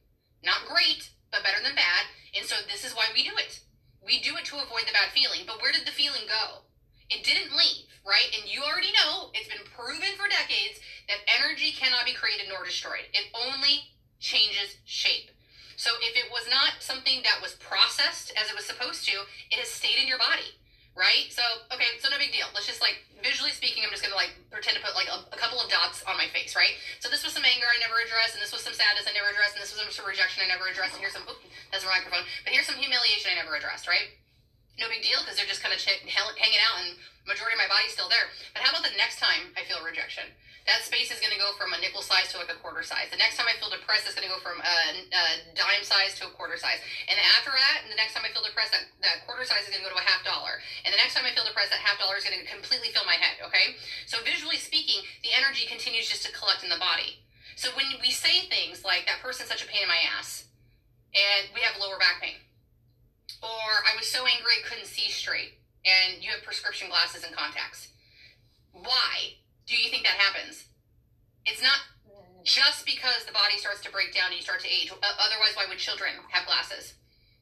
[0.44, 2.08] Not great, but better than bad.
[2.38, 3.60] And so this is why we do it.
[4.04, 6.66] We do it to avoid the bad feeling, but where did the feeling go?
[7.10, 8.30] It didn't leave, right?
[8.34, 12.66] And you already know it's been proven for decades that energy cannot be created nor
[12.66, 13.12] destroyed.
[13.14, 15.30] It only changes shape.
[15.76, 19.60] So if it was not something that was processed as it was supposed to, it
[19.60, 20.61] has stayed in your body
[20.96, 21.32] right?
[21.32, 22.48] So, okay, so no big deal.
[22.52, 25.38] Let's just like visually speaking, I'm just gonna like pretend to put like a, a,
[25.38, 26.76] couple of dots on my face, right?
[27.00, 29.30] So this was some anger I never addressed, and this was some sadness I never
[29.30, 31.90] addressed, and this was some rejection I never addressed, and here's some, oops, that's a
[31.90, 34.18] microphone, but here's some humiliation I never addressed, right?
[34.82, 36.98] No big deal because they're just kind of ch- hanging out, and
[37.30, 38.28] majority of my body's still there.
[38.58, 40.26] But how about the next time I feel rejection?
[40.70, 43.10] That space is going to go from a nickel size to like a quarter size.
[43.10, 44.76] The next time I feel depressed, it's going to go from a,
[45.10, 45.24] a,
[45.58, 46.78] dime size to a quarter size.
[47.10, 49.82] And after that, the next time I feel depressed, that, that quarter size is going
[49.82, 50.62] to go to a half dollar.
[50.86, 53.10] And the next time I feel depressed, that half dollar is going to completely fill
[53.10, 53.74] my head, okay?
[54.06, 57.26] So visually speaking, the energy continues just to collect in the body.
[57.58, 60.46] So when we say things like, that person's such a pain in my ass,
[61.18, 62.38] and we have lower back pain,
[63.42, 67.34] or I was so angry I couldn't see straight, and you have prescription glasses and
[67.34, 67.90] contacts.
[68.72, 69.41] Why?
[69.68, 70.66] Do you think that happens?
[71.46, 71.80] It's not
[72.44, 74.92] just because the body starts to break down and you start to age.
[74.92, 76.94] Otherwise, why would children have glasses?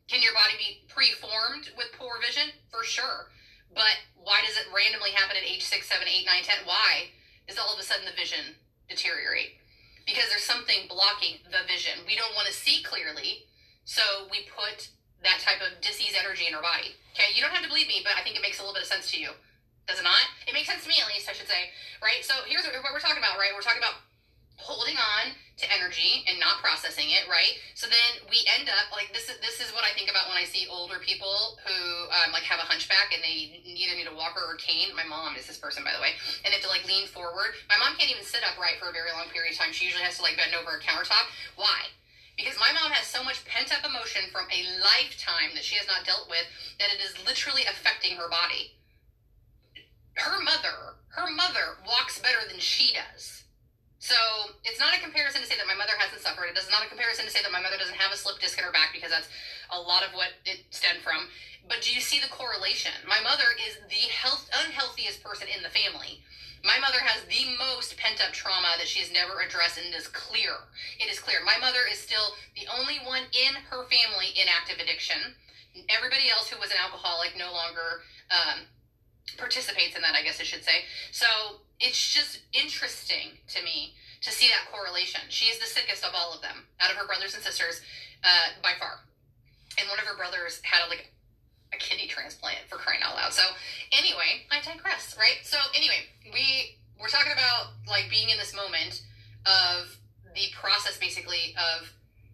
[0.07, 2.51] Can your body be preformed with poor vision?
[2.71, 3.31] For sure.
[3.71, 6.55] But why does it randomly happen at age 6, 7, 8, 9, 10?
[6.65, 7.13] Why
[7.47, 8.57] does all of a sudden the vision
[8.89, 9.59] deteriorate?
[10.09, 12.01] because there's something blocking the vision.
[12.09, 13.45] We don't want to see clearly,
[13.85, 14.01] so
[14.33, 14.89] we put
[15.21, 16.97] that type of disease energy in our body.
[17.13, 18.83] Okay, you don't have to believe me, but I think it makes a little bit
[18.83, 19.37] of sense to you.
[19.89, 20.21] Does it not?
[20.45, 21.73] It makes sense to me, at least, I should say.
[21.97, 22.21] Right?
[22.21, 23.49] So here's what we're talking about, right?
[23.57, 23.97] We're talking about
[24.59, 27.57] holding on to energy and not processing it, right?
[27.75, 30.39] So then we end up like this is this is what I think about when
[30.39, 31.79] I see older people who
[32.11, 34.95] um, like have a hunchback and they either need a walker or cane.
[34.95, 37.07] My mom is this person, by the way, and if they have to like lean
[37.11, 37.55] forward.
[37.67, 39.75] My mom can't even sit upright for a very long period of time.
[39.75, 41.27] She usually has to like bend over a countertop.
[41.59, 41.91] Why?
[42.39, 45.91] Because my mom has so much pent up emotion from a lifetime that she has
[45.91, 46.47] not dealt with
[46.79, 48.78] that it is literally affecting her body.
[50.19, 53.39] Her mother, her mother walks better than she does
[53.99, 54.15] so
[54.63, 56.47] it's not a comparison to say that my mother hasn't suffered.
[56.47, 58.57] It is not a comparison to say that my mother doesn't have a slip disc
[58.57, 59.27] in her back because that's
[59.69, 61.27] a lot of what it stemmed from.
[61.67, 62.95] But do you see the correlation?
[63.03, 66.23] My mother is the health unhealthiest person in the family.
[66.63, 70.07] My mother has the most pent up trauma that she has never addressed, and is
[70.07, 70.71] clear.
[70.99, 71.43] It is clear.
[71.43, 75.35] My mother is still the only one in her family in active addiction.
[75.91, 78.67] Everybody else who was an alcoholic no longer um,
[79.37, 80.85] participates in that, I guess I should say.
[81.11, 81.25] So
[81.79, 85.21] it's just interesting to me to see that correlation.
[85.29, 87.81] She is the sickest of all of them, out of her brothers and sisters,
[88.23, 88.99] uh, by far.
[89.79, 91.11] And one of her brothers had a, like
[91.73, 93.31] a kidney transplant for crying out loud.
[93.33, 93.43] So
[93.91, 95.39] anyway, I digress, right?
[95.43, 99.03] So anyway, we we're talking about like being in this moment
[99.47, 99.95] of
[100.35, 101.93] the process basically of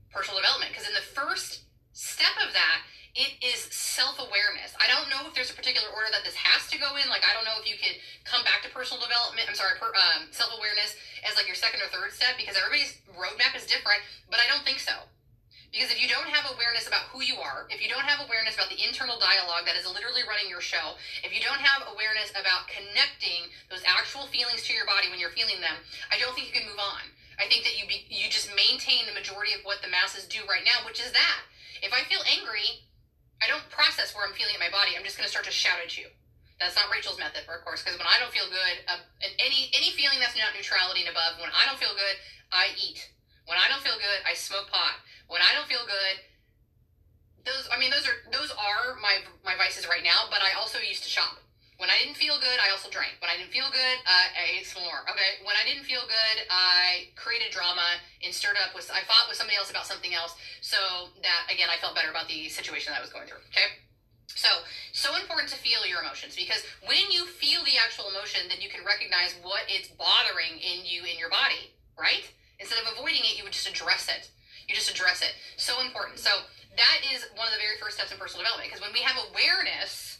[0.09, 1.61] personal development because in the first
[1.93, 2.81] step of that
[3.15, 6.77] it is self-awareness i don't know if there's a particular order that this has to
[6.77, 7.95] go in like i don't know if you could
[8.27, 11.89] come back to personal development i'm sorry per, um, self-awareness as like your second or
[11.89, 15.07] third step because everybody's roadmap is different but i don't think so
[15.75, 18.55] because if you don't have awareness about who you are, if you don't have awareness
[18.55, 22.31] about the internal dialogue that is literally running your show, if you don't have awareness
[22.31, 25.75] about connecting those actual feelings to your body when you're feeling them,
[26.07, 27.11] I don't think you can move on.
[27.35, 30.39] I think that you be, you just maintain the majority of what the masses do
[30.47, 31.43] right now, which is that.
[31.83, 32.84] If I feel angry,
[33.43, 34.95] I don't process where I'm feeling in my body.
[34.95, 36.07] I'm just going to start to shout at you.
[36.59, 39.91] That's not Rachel's method, of course, because when I don't feel good, uh, any any
[39.91, 42.15] feeling that's not neutrality and above, when I don't feel good,
[42.47, 43.11] I eat.
[43.43, 45.03] When I don't feel good, I smoke pot.
[45.27, 46.15] When I don't feel good,
[47.43, 50.31] those I mean those are those are my my vices right now.
[50.31, 51.43] But I also used to shop.
[51.75, 53.19] When I didn't feel good, I also drank.
[53.19, 55.03] When I didn't feel good, uh, I ate some more.
[55.11, 55.43] Okay.
[55.43, 58.87] When I didn't feel good, I created drama and stirred up with.
[58.87, 62.31] I fought with somebody else about something else, so that again I felt better about
[62.31, 63.43] the situation that I was going through.
[63.51, 63.83] Okay.
[64.35, 64.49] So,
[64.91, 68.67] so important to feel your emotions because when you feel the actual emotion, then you
[68.67, 72.27] can recognize what it's bothering in you in your body, right?
[72.59, 74.27] Instead of avoiding it, you would just address it.
[74.67, 75.31] You just address it.
[75.55, 76.19] So important.
[76.19, 76.31] So
[76.75, 79.15] that is one of the very first steps in personal development because when we have
[79.31, 80.14] awareness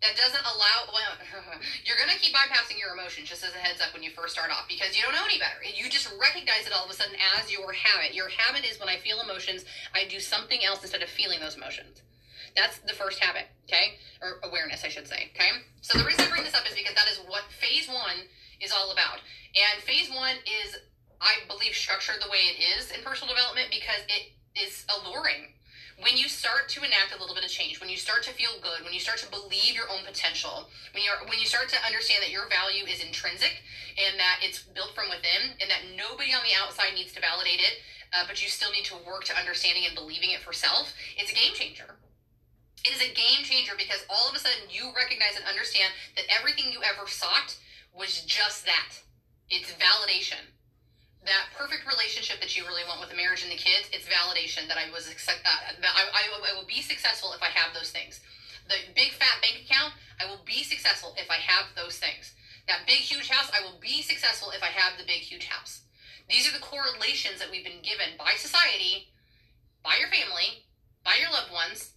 [0.00, 1.14] that doesn't allow well
[1.84, 4.32] you're going to keep bypassing your emotions just as a heads up when you first
[4.32, 5.60] start off because you don't know any better.
[5.60, 8.16] You just recognize it all of a sudden as your habit.
[8.16, 11.56] Your habit is when i feel emotions i do something else instead of feeling those
[11.56, 12.02] emotions.
[12.56, 14.00] That's the first habit okay?
[14.24, 15.52] Or awareness i should say okay?
[15.80, 18.24] So the reason i bring this up is because that is what phase one
[18.60, 19.20] is all about.
[19.52, 20.80] And phase one is
[21.20, 25.52] i believe structured the way it is in personal development because it is alluring
[26.02, 28.56] when you start to enact a little bit of change, when you start to feel
[28.60, 31.78] good, when you start to believe your own potential, when you when you start to
[31.84, 33.60] understand that your value is intrinsic
[34.00, 37.60] and that it's built from within, and that nobody on the outside needs to validate
[37.60, 37.84] it,
[38.16, 41.32] uh, but you still need to work to understanding and believing it for self, it's
[41.32, 41.98] a game changer.
[42.80, 46.24] It is a game changer because all of a sudden you recognize and understand that
[46.32, 47.56] everything you ever sought
[47.92, 48.96] was just that.
[49.50, 50.40] It's validation
[51.24, 54.64] that perfect relationship that you really want with the marriage and the kids, it's validation
[54.68, 57.90] that I was uh, that I, I, I will be successful if I have those
[57.90, 58.20] things.
[58.68, 62.32] The big fat bank account, I will be successful if I have those things.
[62.68, 65.82] That big huge house, I will be successful if I have the big huge house.
[66.28, 69.10] These are the correlations that we've been given by society,
[69.82, 70.64] by your family,
[71.04, 71.92] by your loved ones,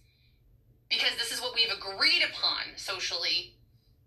[0.90, 3.53] because this is what we've agreed upon socially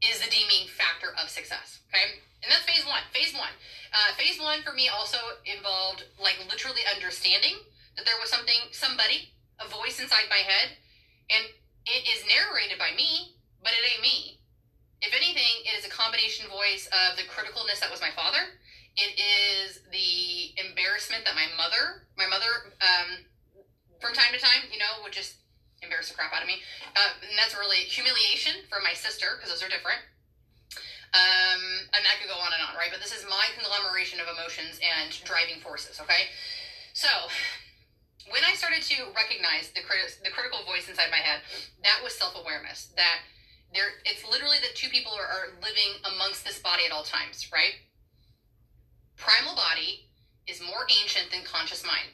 [0.02, 1.82] is the deeming factor of success.
[1.90, 2.22] Okay?
[2.44, 3.02] And that's phase one.
[3.14, 3.54] Phase one.
[3.94, 7.58] Uh, phase one for me also involved like literally understanding
[7.98, 10.78] that there was something, somebody, a voice inside my head,
[11.34, 11.50] and
[11.90, 13.34] it is narrated by me,
[13.64, 14.38] but it ain't me.
[15.02, 18.62] If anything, it is a combination voice of the criticalness that was my father.
[18.98, 23.26] It is the embarrassment that my mother, my mother, um,
[24.02, 25.38] from time to time, you know, would just
[25.82, 26.62] embarrass the crap out of me.
[26.98, 30.02] Uh, and that's really humiliation for my sister because those are different.
[31.16, 32.92] Um, and I could go on and on, right?
[32.92, 36.28] But this is my conglomeration of emotions and driving forces, okay?
[36.92, 37.10] So,
[38.28, 39.82] when I started to recognize the,
[40.24, 41.40] the critical voice inside my head,
[41.88, 42.92] that was self awareness.
[43.00, 43.24] That
[43.72, 47.48] there, it's literally that two people are, are living amongst this body at all times,
[47.52, 47.80] right?
[49.16, 50.12] Primal body
[50.48, 52.12] is more ancient than conscious mind.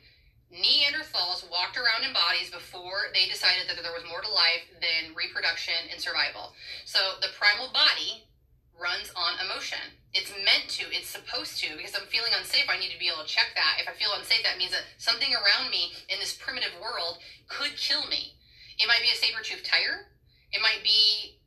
[0.54, 5.18] Neanderthals walked around in bodies before they decided that there was more to life than
[5.18, 6.54] reproduction and survival.
[6.86, 8.30] So the primal body
[8.78, 9.82] runs on emotion.
[10.14, 13.26] It's meant to, it's supposed to, because I'm feeling unsafe, I need to be able
[13.26, 13.82] to check that.
[13.82, 17.18] If I feel unsafe, that means that something around me in this primitive world
[17.50, 18.38] could kill me.
[18.78, 20.14] It might be a saber-toothed tiger.
[20.54, 21.42] It might be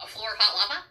[0.00, 0.88] a floor of hot lava.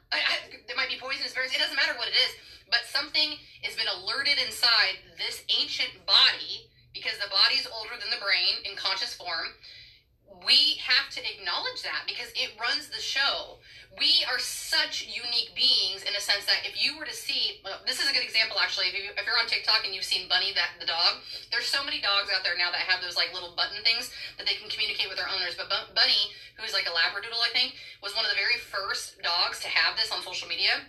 [0.69, 1.53] It might be poisonous berries.
[1.53, 2.33] It doesn't matter what it is,
[2.69, 8.07] but something has been alerted inside this ancient body because the body is older than
[8.07, 9.51] the brain in conscious form.
[10.47, 13.59] We have to acknowledge that because it runs the show.
[13.95, 17.79] We are such unique beings in a sense that if you were to see, well,
[17.87, 18.91] this is a good example actually.
[18.91, 21.23] If, you, if you're on TikTok and you've seen Bunny, that the dog,
[21.55, 24.43] there's so many dogs out there now that have those like little button things that
[24.43, 25.55] they can communicate with their owners.
[25.55, 29.63] But Bunny, who's like a Labradoodle, I think, was one of the very first dogs
[29.63, 30.83] to have this on social media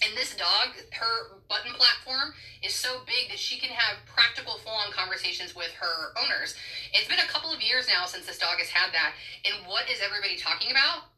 [0.00, 2.32] and this dog, her button platform
[2.64, 6.56] is so big that she can have practical, full on conversations with her owners.
[6.92, 9.12] It's been a couple of years now since this dog has had that.
[9.44, 11.12] And what is everybody talking about?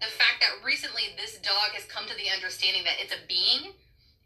[0.00, 3.74] The fact that recently this dog has come to the understanding that it's a being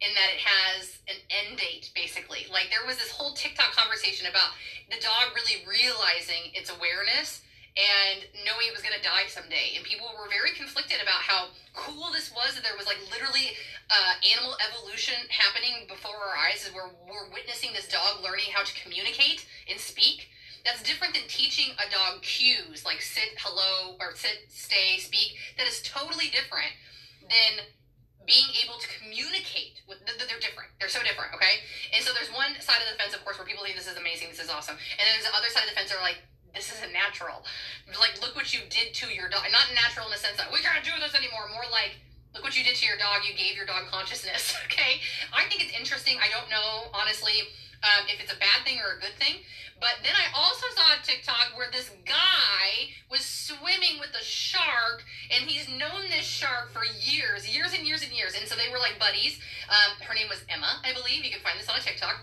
[0.01, 2.47] and that it has an end date, basically.
[2.53, 4.53] Like there was this whole TikTok conversation about
[4.93, 7.43] the dog really realizing its awareness
[7.78, 9.78] and knowing it was going to die someday.
[9.78, 13.54] And people were very conflicted about how cool this was that there was like literally
[13.88, 18.66] uh, animal evolution happening before our eyes as we're, we're witnessing this dog learning how
[18.66, 20.28] to communicate and speak.
[20.66, 25.38] That's different than teaching a dog cues like sit, hello, or sit, stay, speak.
[25.56, 26.74] That is totally different
[27.30, 27.64] than
[28.26, 32.52] being able to communicate with they're different they're so different okay and so there's one
[32.62, 34.76] side of the fence of course where people think this is amazing this is awesome
[34.76, 36.22] and then there's the other side of the fence that are like
[36.55, 37.45] this isn't natural.
[37.99, 39.47] Like, look what you did to your dog.
[39.51, 41.49] Not natural in the sense that we can't do this anymore.
[41.53, 41.99] More like,
[42.35, 43.23] look what you did to your dog.
[43.27, 44.55] You gave your dog consciousness.
[44.71, 45.03] Okay.
[45.35, 46.17] I think it's interesting.
[46.23, 49.43] I don't know, honestly, um, if it's a bad thing or a good thing.
[49.81, 55.03] But then I also saw a TikTok where this guy was swimming with a shark,
[55.33, 58.37] and he's known this shark for years, years and years and years.
[58.39, 59.41] And so they were like buddies.
[59.69, 61.25] Um, her name was Emma, I believe.
[61.25, 62.21] You can find this on a TikTok.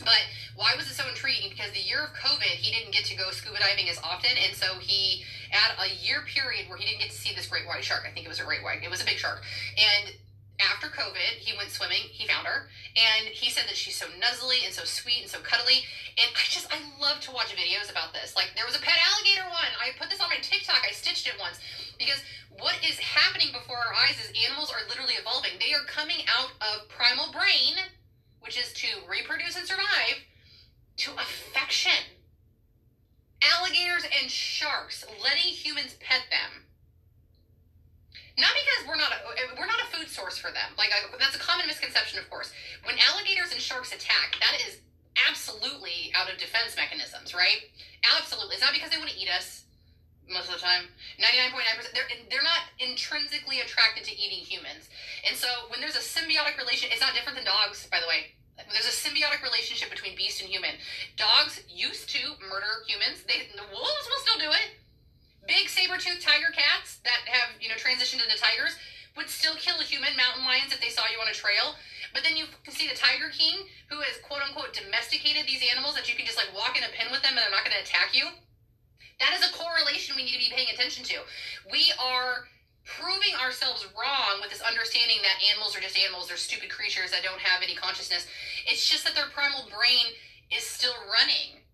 [0.00, 0.22] But
[0.56, 1.50] why was it so intriguing?
[1.50, 4.54] Because the year of COVID, he didn't get to go scuba diving as often, and
[4.54, 7.84] so he had a year period where he didn't get to see this great white
[7.84, 8.04] shark.
[8.06, 8.82] I think it was a great white.
[8.82, 9.42] It was a big shark,
[9.76, 10.14] and
[10.60, 12.08] after COVID, he went swimming.
[12.08, 15.40] He found her, and he said that she's so nuzzly and so sweet and so
[15.40, 15.84] cuddly.
[16.16, 18.36] And I just, I love to watch videos about this.
[18.36, 19.72] Like there was a pet alligator one.
[19.76, 20.80] I put this on my TikTok.
[20.80, 21.60] I stitched it once
[21.98, 22.20] because
[22.56, 25.60] what is happening before our eyes is animals are literally evolving.
[25.60, 27.76] They are coming out of primal brain
[28.46, 30.22] which is to reproduce and survive,
[30.96, 32.16] to affection.
[33.42, 36.64] Alligators and sharks, letting humans pet them.
[38.38, 39.20] Not because we're not a,
[39.58, 40.76] we're not a food source for them.
[40.78, 42.52] Like a, that's a common misconception, of course.
[42.84, 44.80] When alligators and sharks attack, that is
[45.28, 47.64] absolutely out of defense mechanisms, right?
[48.16, 48.60] Absolutely.
[48.60, 49.64] It's not because they want to eat us
[50.28, 50.92] most of the time.
[51.16, 51.96] 99.9%.
[51.96, 54.92] They're, they're not intrinsically attracted to eating humans.
[55.24, 58.35] And so when there's a symbiotic relation, it's not different than dogs, by the way.
[58.56, 60.80] There's a symbiotic relationship between beast and human.
[61.16, 63.22] Dogs used to murder humans.
[63.28, 64.80] They, the wolves will still do it.
[65.44, 68.74] Big saber-toothed tiger cats that have, you know, transitioned into tigers
[69.16, 70.16] would still kill a human.
[70.16, 71.76] Mountain lions if they saw you on a trail.
[72.16, 75.94] But then you can see the Tiger King, who has quote unquote domesticated these animals
[75.96, 77.76] that you can just like walk in a pen with them and they're not going
[77.76, 78.24] to attack you.
[79.20, 81.24] That is a correlation we need to be paying attention to.
[81.70, 82.48] We are
[82.86, 87.26] proving ourselves wrong with this understanding that animals are just animals, they're stupid creatures that
[87.26, 88.26] don't have any consciousness.
[88.64, 90.14] It's just that their primal brain
[90.54, 91.66] is still running.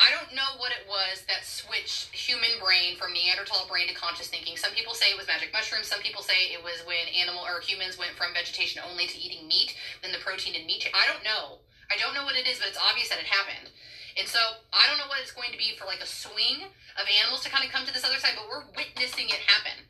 [0.00, 4.32] I don't know what it was that switched human brain from Neanderthal brain to conscious
[4.32, 4.56] thinking.
[4.56, 5.92] Some people say it was magic mushrooms.
[5.92, 9.44] Some people say it was when animal or humans went from vegetation only to eating
[9.44, 10.88] meat, then the protein in meat.
[10.96, 11.60] I don't know.
[11.92, 13.68] I don't know what it is, but it's obvious that it happened.
[14.16, 14.40] And so
[14.72, 16.64] I don't know what it's going to be for like a swing
[16.96, 19.89] of animals to kind of come to this other side, but we're witnessing it happen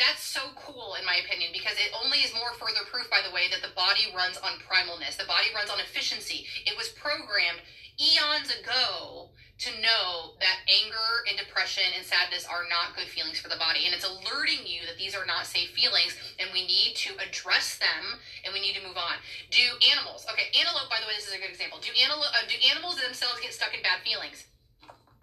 [0.00, 3.30] that's so cool in my opinion because it only is more further proof by the
[3.30, 5.20] way that the body runs on primalness.
[5.20, 6.48] The body runs on efficiency.
[6.64, 7.60] It was programmed
[8.00, 9.28] eons ago
[9.60, 13.84] to know that anger and depression and sadness are not good feelings for the body.
[13.84, 17.76] And it's alerting you that these are not safe feelings and we need to address
[17.76, 19.20] them and we need to move on.
[19.52, 20.24] Do animals.
[20.32, 21.76] Okay antelope by the way this is a good example.
[21.76, 24.48] Do antelope uh, do animals themselves get stuck in bad feelings?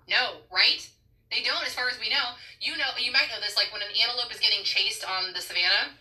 [0.06, 0.86] No right
[1.32, 2.38] they don't, as far as we know.
[2.62, 3.58] You know, you might know this.
[3.58, 5.94] Like when an antelope is getting chased on the savannah,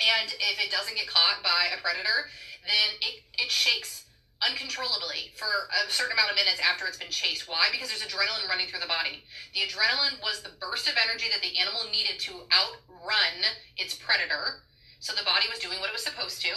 [0.00, 2.28] and if it doesn't get caught by a predator,
[2.64, 4.04] then it it shakes
[4.44, 7.48] uncontrollably for a certain amount of minutes after it's been chased.
[7.48, 7.68] Why?
[7.72, 9.24] Because there's adrenaline running through the body.
[9.54, 13.34] The adrenaline was the burst of energy that the animal needed to outrun
[13.76, 14.62] its predator
[15.00, 16.50] So the body was doing what it was supposed to.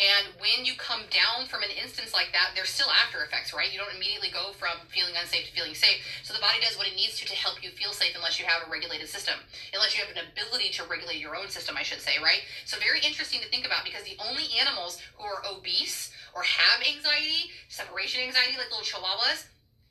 [0.00, 3.68] And when you come down from an instance like that, there's still after effects, right?
[3.68, 6.00] You don't immediately go from feeling unsafe to feeling safe.
[6.24, 8.48] So the body does what it needs to to help you feel safe unless you
[8.48, 9.36] have a regulated system.
[9.72, 12.40] Unless you have an ability to regulate your own system, I should say, right?
[12.64, 16.80] So very interesting to think about because the only animals who are obese or have
[16.80, 19.46] anxiety, separation anxiety, like little chihuahuas,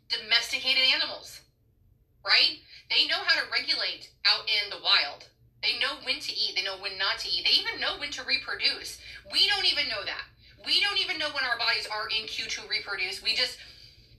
[0.10, 1.42] domesticated animals,
[2.26, 2.60] right?
[2.90, 5.31] They know how to regulate out in the wild
[5.62, 6.56] they know when to eat.
[6.56, 7.46] They know when not to eat.
[7.46, 8.98] They even know when to reproduce.
[9.32, 10.26] We don't even know that.
[10.66, 13.22] We don't even know when our bodies are in cue to reproduce.
[13.22, 13.58] We just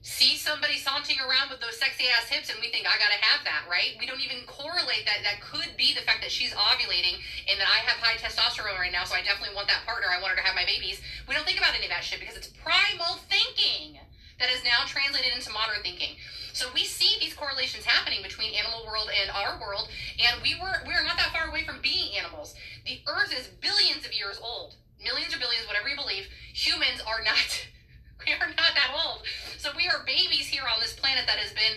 [0.03, 3.47] see somebody saunting around with those sexy ass hips and we think I gotta have
[3.47, 3.95] that, right?
[3.95, 5.23] We don't even correlate that.
[5.23, 8.91] That could be the fact that she's ovulating and that I have high testosterone right
[8.91, 10.11] now, so I definitely want that partner.
[10.11, 10.99] I want her to have my babies.
[11.23, 13.95] We don't think about any of that shit because it's primal thinking
[14.43, 16.19] that is now translated into modern thinking.
[16.53, 19.89] So we see these correlations happening between animal world and our world,
[20.21, 22.53] and we were we are not that far away from being animals.
[22.85, 26.29] The Earth is billions of years old, millions or billions, whatever you believe.
[26.53, 27.67] Humans are not.
[28.23, 29.27] We are not that old.
[29.59, 31.75] So we are babies here on this planet that has been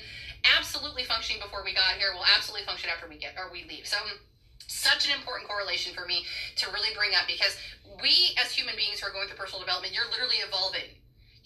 [0.54, 2.14] absolutely functioning before we got here.
[2.14, 3.82] Will absolutely function after we get or we leave.
[3.82, 3.98] So
[4.62, 6.22] such an important correlation for me
[6.62, 7.58] to really bring up because
[7.98, 10.86] we as human beings who are going through personal development, you're literally evolving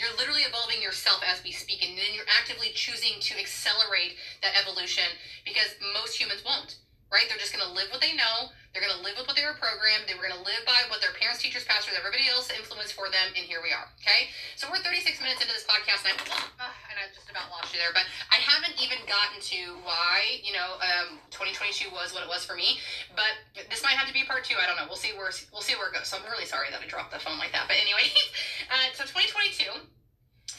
[0.01, 4.57] you're literally evolving yourself as we speak, and then you're actively choosing to accelerate that
[4.57, 5.05] evolution
[5.45, 6.77] because most humans won't,
[7.11, 7.27] right?
[7.27, 8.55] They're just going to live what they know.
[8.71, 10.07] They're going to live with what they were programmed.
[10.07, 13.11] They were going to live by what their parents, teachers, pastors, everybody else influenced for
[13.11, 13.91] them, and here we are.
[13.99, 17.51] Okay, so we're 36 minutes into this podcast, and, i uh, and I just about
[17.51, 22.15] lost you there, but I haven't even gotten to why you know um, 2022 was
[22.15, 22.79] what it was for me.
[23.19, 23.35] But
[23.67, 24.55] this might have to be part two.
[24.55, 24.87] I don't know.
[24.87, 26.07] We'll see where we'll see where it goes.
[26.07, 27.67] So I'm really sorry that I dropped the phone like that.
[27.67, 28.07] But anyway,
[28.71, 29.67] uh, so 2022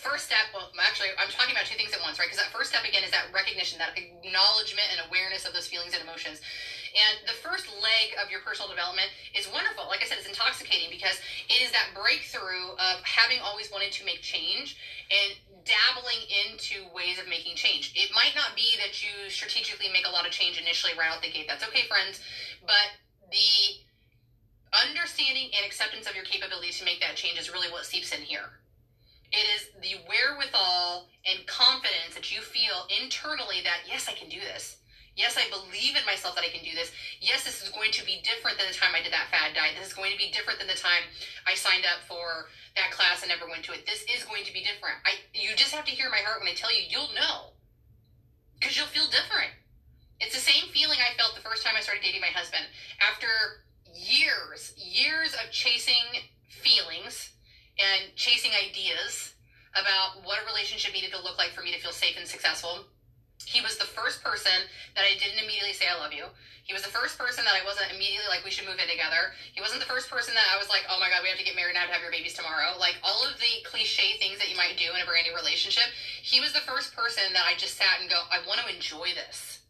[0.02, 2.30] first step well actually i'm talking about two things at once right?
[2.30, 5.98] Because that first step again is that recognition that acknowledgement and awareness of those feelings
[5.98, 6.38] and emotions.
[6.94, 9.90] And the first leg of your personal development is wonderful.
[9.90, 11.18] Like i said it's intoxicating because
[11.50, 14.78] it is that breakthrough of having always wanted to make change
[15.10, 15.34] and
[15.66, 17.98] dabbling into ways of making change.
[17.98, 21.26] It might not be that you strategically make a lot of change initially right out
[21.26, 21.50] the gate.
[21.50, 22.22] That's okay friends.
[22.62, 23.02] But
[23.34, 23.82] the
[24.78, 28.22] understanding and acceptance of your capabilities to make that change is really what seeps in
[28.22, 28.61] here
[29.32, 34.40] it is the wherewithal and confidence that you feel internally that, yes, I can do
[34.40, 34.78] this.
[35.16, 36.92] Yes, I believe in myself that I can do this.
[37.20, 39.76] Yes, this is going to be different than the time I did that fad diet.
[39.76, 41.04] This is going to be different than the time
[41.44, 42.48] I signed up for
[42.80, 43.84] that class and never went to it.
[43.84, 45.04] This is going to be different.
[45.04, 47.52] I you just have to hear my heart when I tell you you'll know.
[48.64, 49.52] Cuz you'll feel different.
[50.24, 52.64] It's the same feeling I felt the first time I started dating my husband.
[53.04, 53.28] After
[53.92, 57.36] years, years of chasing feelings,
[57.82, 59.34] and chasing ideas
[59.74, 62.86] about what a relationship needed to look like for me to feel safe and successful.
[63.46, 64.54] He was the first person
[64.96, 66.30] that I didn't immediately say I love you.
[66.62, 69.34] He was the first person that I wasn't immediately like we should move in together.
[69.52, 71.48] He wasn't the first person that I was like, oh my god, we have to
[71.48, 72.78] get married now to have your babies tomorrow.
[72.78, 75.90] Like all of the cliche things that you might do in a brand new relationship.
[76.22, 79.10] He was the first person that I just sat and go, I want to enjoy
[79.18, 79.66] this.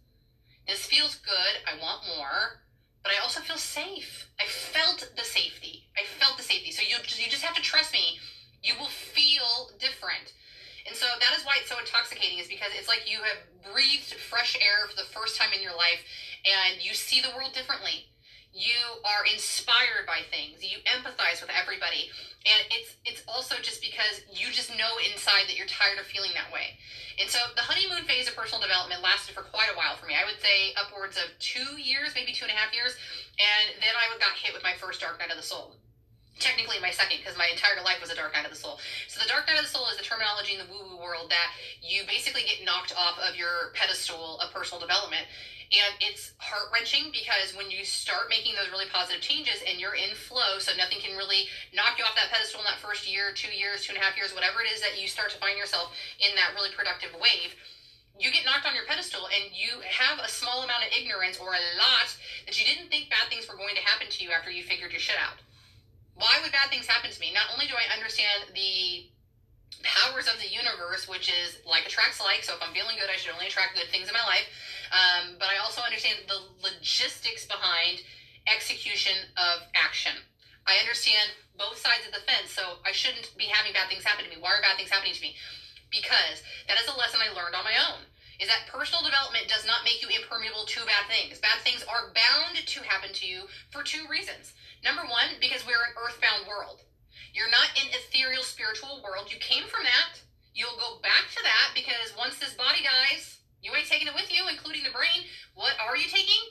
[0.68, 1.53] This feels good.
[1.64, 2.59] I want more
[3.04, 4.28] but I also feel safe.
[4.39, 5.89] I felt the safety.
[5.97, 6.72] I felt the safety.
[6.72, 8.20] So you just, you just have to trust me.
[8.62, 10.34] You will feel different.
[10.88, 14.14] And so that is why it's so intoxicating is because it's like you have breathed
[14.14, 16.02] fresh air for the first time in your life
[16.45, 18.11] and you see the world differently
[18.54, 20.60] you are inspired by things.
[20.60, 22.12] You empathize with everybody.
[22.43, 26.32] And it's it's also just because you just know inside that you're tired of feeling
[26.36, 26.76] that way.
[27.20, 30.18] And so the honeymoon phase of personal development lasted for quite a while for me.
[30.18, 32.97] I would say upwards of two years maybe two and a half years.
[33.39, 35.78] And then i got hit with my first dark night of the soul
[36.41, 38.81] technically my second because my entire life was a dark night of the soul.
[39.07, 41.29] So the dark night of the soul is the terminology in the woo woo world
[41.29, 45.29] that you basically get knocked off of your pedestal of personal development
[45.71, 49.95] and it's heart wrenching because when you start making those really positive changes and you're
[49.95, 53.31] in flow, so nothing can really knock you off that pedestal in that first year,
[53.31, 55.55] two years, two and a half years, whatever it is that you start to find
[55.55, 57.55] yourself in that really productive wave,
[58.19, 61.55] you get knocked on your pedestal and you have a small amount of ignorance or
[61.55, 62.11] a lot
[62.43, 64.91] that you didn't think bad things were going to happen to you after you figured
[64.91, 65.39] your shit out.
[66.22, 67.34] Why would bad things happen to me?
[67.34, 69.09] Not only do I understand the
[69.82, 73.17] powers of the universe, which is like attracts like, so if I'm feeling good, I
[73.17, 74.45] should only attract good things in my life
[74.91, 78.03] um, but I also understand the logistics behind
[78.47, 80.11] execution of action.
[80.67, 84.28] I understand both sides of the fence, so I shouldn't be having bad things happen
[84.28, 84.38] to me.
[84.39, 85.36] Why are bad things happening to me?
[85.89, 88.03] Because that is a lesson I learned on my own.
[88.41, 91.37] Is that personal development does not make you impermeable to bad things.
[91.37, 94.57] Bad things are bound to happen to you for two reasons.
[94.81, 96.81] Number one, because we're an earthbound world.
[97.37, 99.29] You're not in ethereal spiritual world.
[99.29, 100.17] You came from that.
[100.57, 104.33] You'll go back to that because once this body dies, you ain't taking it with
[104.33, 105.29] you, including the brain.
[105.53, 106.41] What are you taking?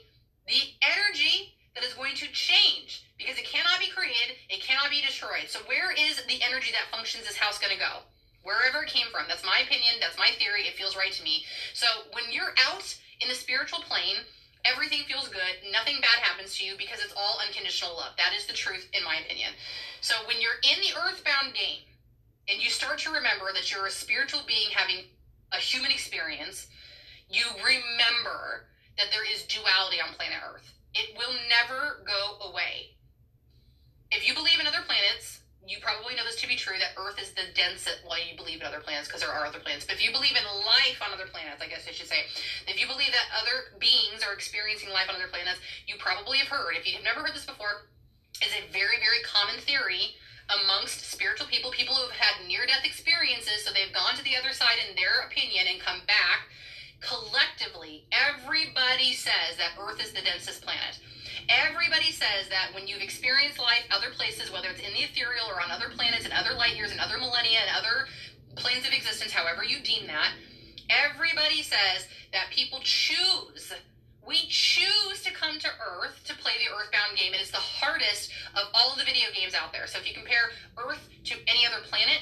[0.46, 5.02] The energy that is going to change because it cannot be created, it cannot be
[5.02, 5.50] destroyed.
[5.50, 8.06] So where is the energy that functions this house going to go?
[8.42, 9.28] Wherever it came from.
[9.28, 10.00] That's my opinion.
[10.00, 10.64] That's my theory.
[10.64, 11.44] It feels right to me.
[11.74, 14.24] So when you're out in the spiritual plane,
[14.64, 15.60] everything feels good.
[15.72, 18.16] Nothing bad happens to you because it's all unconditional love.
[18.16, 19.52] That is the truth, in my opinion.
[20.00, 21.84] So when you're in the earthbound game
[22.48, 25.04] and you start to remember that you're a spiritual being having
[25.52, 26.66] a human experience,
[27.28, 28.66] you remember
[28.96, 30.72] that there is duality on planet Earth.
[30.94, 32.96] It will never go away.
[34.10, 37.20] If you believe in other planets, you probably know this to be true that Earth
[37.20, 38.02] is the densest.
[38.02, 39.84] Well, you believe in other planets because there are other planets.
[39.84, 42.26] But if you believe in life on other planets, I guess I should say,
[42.66, 46.48] if you believe that other beings are experiencing life on other planets, you probably have
[46.48, 46.74] heard.
[46.74, 47.90] If you have never heard this before,
[48.40, 50.16] is a very very common theory
[50.50, 54.34] amongst spiritual people, people who have had near death experiences, so they've gone to the
[54.34, 56.50] other side in their opinion and come back.
[57.00, 61.00] Collectively, everybody says that Earth is the densest planet.
[61.48, 65.60] Everybody says that when you've experienced life other places, whether it's in the ethereal or
[65.60, 68.06] on other planets and other light years and other millennia and other
[68.56, 70.32] planes of existence, however you deem that,
[70.90, 73.72] everybody says that people choose.
[74.26, 78.30] We choose to come to Earth to play the Earthbound game, and it's the hardest
[78.54, 79.86] of all of the video games out there.
[79.86, 82.20] So if you compare Earth to any other planet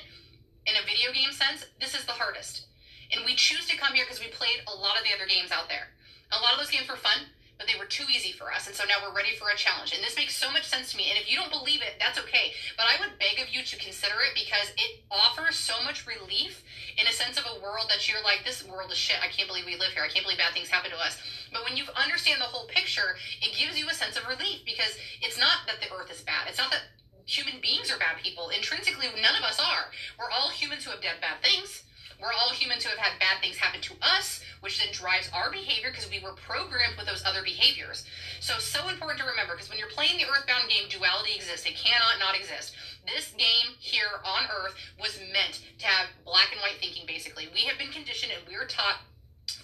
[0.66, 2.67] in a video game sense, this is the hardest.
[3.12, 5.50] And we choose to come here because we played a lot of the other games
[5.50, 5.88] out there.
[6.32, 7.28] A lot of those games were fun
[7.58, 8.70] but they were too easy for us.
[8.70, 9.92] And so now we're ready for a challenge.
[9.92, 11.10] And this makes so much sense to me.
[11.10, 12.54] And if you don't believe it, that's okay.
[12.78, 16.62] But I would beg of you to consider it because it offers so much relief
[16.96, 19.18] in a sense of a world that you're like, this world is shit.
[19.18, 20.06] I can't believe we live here.
[20.06, 21.18] I can't believe bad things happen to us.
[21.52, 24.94] But when you understand the whole picture, it gives you a sense of relief because
[25.20, 26.46] it's not that the earth is bad.
[26.46, 26.86] It's not that
[27.26, 28.54] human beings are bad people.
[28.54, 29.90] Intrinsically, none of us are.
[30.14, 31.82] We're all humans who have done bad things.
[32.20, 35.50] We're all humans who have had bad things happen to us, which then drives our
[35.50, 38.04] behavior because we were programmed with those other behaviors.
[38.40, 41.66] So, so important to remember because when you're playing the Earthbound game, duality exists.
[41.66, 42.74] It cannot not exist.
[43.06, 47.48] This game here on Earth was meant to have black and white thinking, basically.
[47.54, 48.98] We have been conditioned and we're taught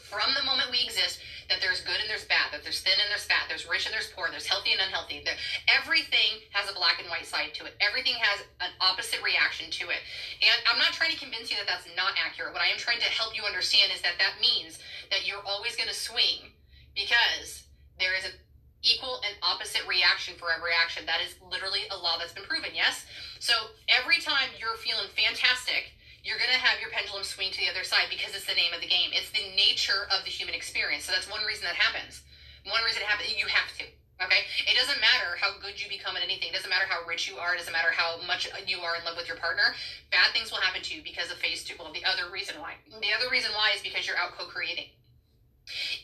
[0.05, 3.09] from the moment we exist that there's good and there's bad, that there's thin and
[3.09, 5.24] there's fat, there's rich and there's poor, there's healthy and unhealthy.
[5.24, 5.36] There,
[5.68, 7.76] everything has a black and white side to it.
[7.80, 10.00] Everything has an opposite reaction to it.
[10.40, 12.52] And I'm not trying to convince you that that's not accurate.
[12.52, 15.76] What I am trying to help you understand is that that means that you're always
[15.76, 16.52] going to swing
[16.96, 17.64] because
[18.00, 18.36] there is an
[18.84, 21.05] equal and opposite reaction for every action.
[21.09, 23.05] That is literally a law that's been proven, yes?
[23.40, 23.52] So
[23.88, 25.92] every time you're feeling fantastic,
[26.25, 28.72] you're going to have your pendulum swing to the other side because it's the name
[28.72, 29.12] of the game.
[29.12, 31.05] It's the nature of the human experience.
[31.05, 32.25] So that's one reason that happens.
[32.64, 33.85] One reason it happens, you have to.
[34.25, 34.49] Okay?
[34.64, 36.49] It doesn't matter how good you become at anything.
[36.49, 37.53] It doesn't matter how rich you are.
[37.53, 39.77] It doesn't matter how much you are in love with your partner.
[40.09, 41.77] Bad things will happen to you because of phase two.
[41.77, 42.81] Well, the other reason why.
[42.89, 44.97] The other reason why is because you're out co creating.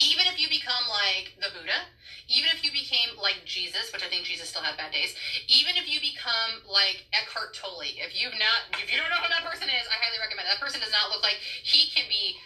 [0.01, 1.89] Even if you become like the Buddha,
[2.31, 5.19] even if you became like Jesus, which I think Jesus still had bad days,
[5.51, 9.29] even if you become like Eckhart Tolle, if you've not, if you don't know who
[9.35, 10.55] that person is, I highly recommend it.
[10.55, 12.39] That person does not look like he can be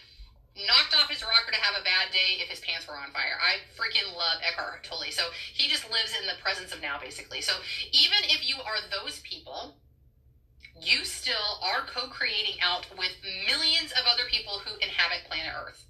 [0.56, 3.36] knocked off his rocker to have a bad day if his pants were on fire.
[3.36, 5.12] I freaking love Eckhart Tolle.
[5.12, 7.44] So he just lives in the presence of now, basically.
[7.44, 7.52] So
[7.92, 9.76] even if you are those people,
[10.80, 13.12] you still are co creating out with
[13.46, 15.84] millions of other people who inhabit planet Earth.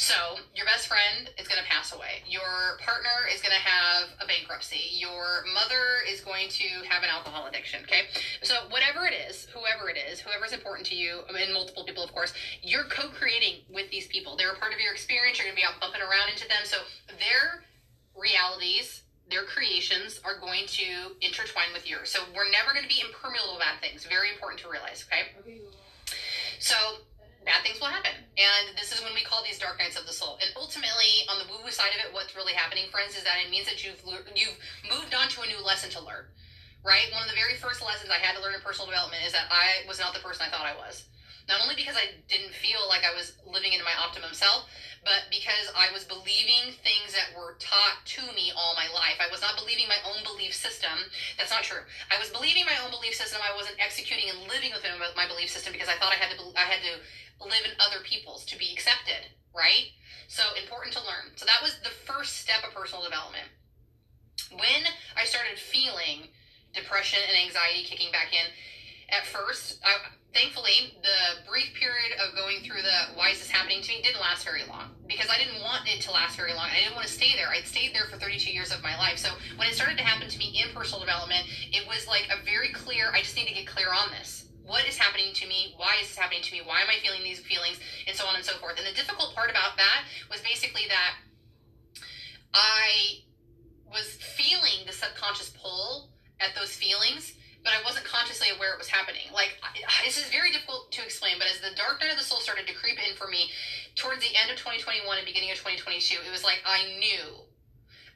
[0.00, 2.24] So your best friend is going to pass away.
[2.24, 4.96] Your partner is going to have a bankruptcy.
[4.96, 7.84] Your mother is going to have an alcohol addiction.
[7.84, 8.08] Okay.
[8.40, 12.12] So whatever it is, whoever it is, whoever's important to you, and multiple people, of
[12.12, 12.32] course,
[12.62, 14.38] you're co-creating with these people.
[14.38, 15.36] They're a part of your experience.
[15.36, 16.64] You're going to be out bumping around into them.
[16.64, 16.78] So
[17.20, 17.68] their
[18.16, 22.08] realities, their creations are going to intertwine with yours.
[22.08, 24.08] So we're never going to be impermeable about things.
[24.08, 25.04] Very important to realize.
[25.04, 25.60] Okay.
[26.58, 27.04] So
[27.50, 28.14] bad things will happen.
[28.38, 30.38] And this is when we call these dark nights of the soul.
[30.38, 33.50] And ultimately, on the woo-woo side of it, what's really happening, friends, is that it
[33.50, 33.98] means that you've
[34.38, 34.54] you've
[34.86, 36.30] moved on to a new lesson to learn.
[36.86, 37.10] Right?
[37.12, 39.50] One of the very first lessons I had to learn in personal development is that
[39.50, 41.10] I was not the person I thought I was.
[41.50, 44.70] Not only because I didn't feel like I was living in my optimum self,
[45.02, 49.18] but because I was believing things that were taught to me all my life.
[49.18, 50.94] I was not believing my own belief system.
[51.34, 51.82] That's not true.
[52.06, 53.42] I was believing my own belief system.
[53.42, 56.38] I wasn't executing and living within my belief system because I thought I had to.
[56.54, 57.02] I had to
[57.42, 59.90] live in other people's to be accepted, right?
[60.30, 61.34] So important to learn.
[61.34, 63.50] So that was the first step of personal development.
[64.54, 64.86] When
[65.18, 66.30] I started feeling
[66.76, 68.46] depression and anxiety kicking back in,
[69.10, 69.96] at first, I,
[70.34, 74.20] thankfully, the brief period of going through the why is this happening to me didn't
[74.20, 76.68] last very long because I didn't want it to last very long.
[76.70, 77.48] I didn't want to stay there.
[77.48, 79.18] I'd stayed there for 32 years of my life.
[79.18, 82.44] So when it started to happen to me in personal development, it was like a
[82.44, 85.74] very clear, I just need to get clear on this what is happening to me?
[85.76, 86.62] Why is this happening to me?
[86.64, 87.80] Why am I feeling these feelings?
[88.06, 88.78] And so on and so forth.
[88.78, 91.14] And the difficult part about that was basically that
[92.54, 93.26] I
[93.90, 98.88] was feeling the subconscious pull at those feelings, but I wasn't consciously aware it was
[98.88, 99.28] happening.
[99.32, 99.60] Like,
[100.04, 102.66] this is very difficult to explain, but as the dark night of the soul started
[102.66, 103.52] to creep in for me
[103.96, 107.44] towards the end of 2021 and beginning of 2022, it was like I knew.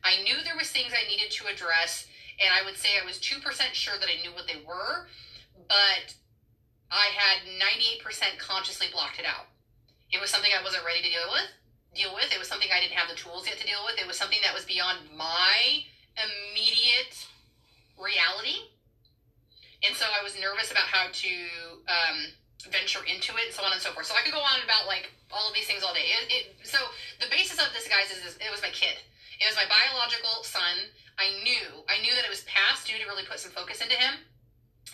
[0.05, 2.09] I knew there was things I needed to address,
[2.41, 3.41] and I would say I was 2%
[3.73, 5.09] sure that I knew what they were,
[5.69, 6.13] but
[6.93, 9.49] I had 98% consciously blocked it out.
[10.13, 11.49] It was something I wasn't ready to deal with.
[11.93, 12.33] Deal with.
[12.33, 13.99] It was something I didn't have the tools yet to deal with.
[13.99, 15.85] It was something that was beyond my
[16.17, 17.17] immediate
[17.99, 18.74] reality
[19.85, 21.33] and so I was nervous about how to
[21.89, 22.19] um,
[22.73, 24.09] venture into it and so on and so forth.
[24.09, 26.09] So I could go on about like all of these things all day.
[26.09, 26.81] It, it, so
[27.21, 28.97] the basis of this, guys, is, is it was my kid.
[29.41, 30.89] It was my biological son.
[31.21, 33.95] I knew, I knew that it was past due to really put some focus into
[33.95, 34.19] him,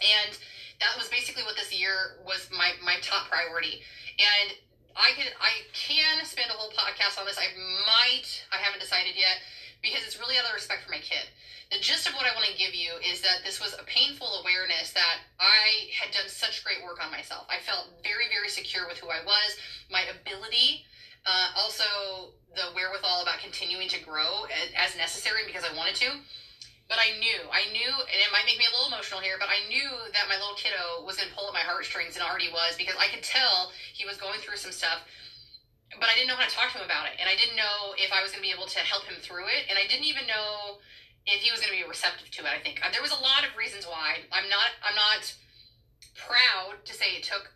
[0.04, 0.32] and
[0.80, 3.80] that was basically what this year was my my top priority.
[4.20, 4.56] And
[4.96, 7.38] I can I can spend a whole podcast on this.
[7.38, 7.48] I
[7.88, 9.40] might, I haven't decided yet
[9.80, 11.24] because it's really out of respect for my kid
[11.70, 14.26] the gist of what I want to give you is that this was a painful
[14.42, 17.46] awareness that I had done such great work on myself.
[17.46, 19.54] I felt very, very secure with who I was,
[19.86, 20.82] my ability,
[21.26, 26.10] uh, also the wherewithal about continuing to grow as necessary because I wanted to.
[26.90, 29.46] But I knew, I knew, and it might make me a little emotional here, but
[29.46, 32.50] I knew that my little kiddo was going to pull at my heartstrings and already
[32.50, 35.06] was because I could tell he was going through some stuff
[35.98, 37.18] but I didn't know how to talk to him about it.
[37.18, 39.50] And I didn't know if I was going to be able to help him through
[39.50, 39.66] it.
[39.66, 40.78] And I didn't even know
[41.26, 42.52] if he was going to be receptive to it.
[42.52, 44.24] I think uh, there was a lot of reasons why.
[44.32, 44.72] I'm not.
[44.84, 45.22] I'm not
[46.16, 47.52] proud to say it took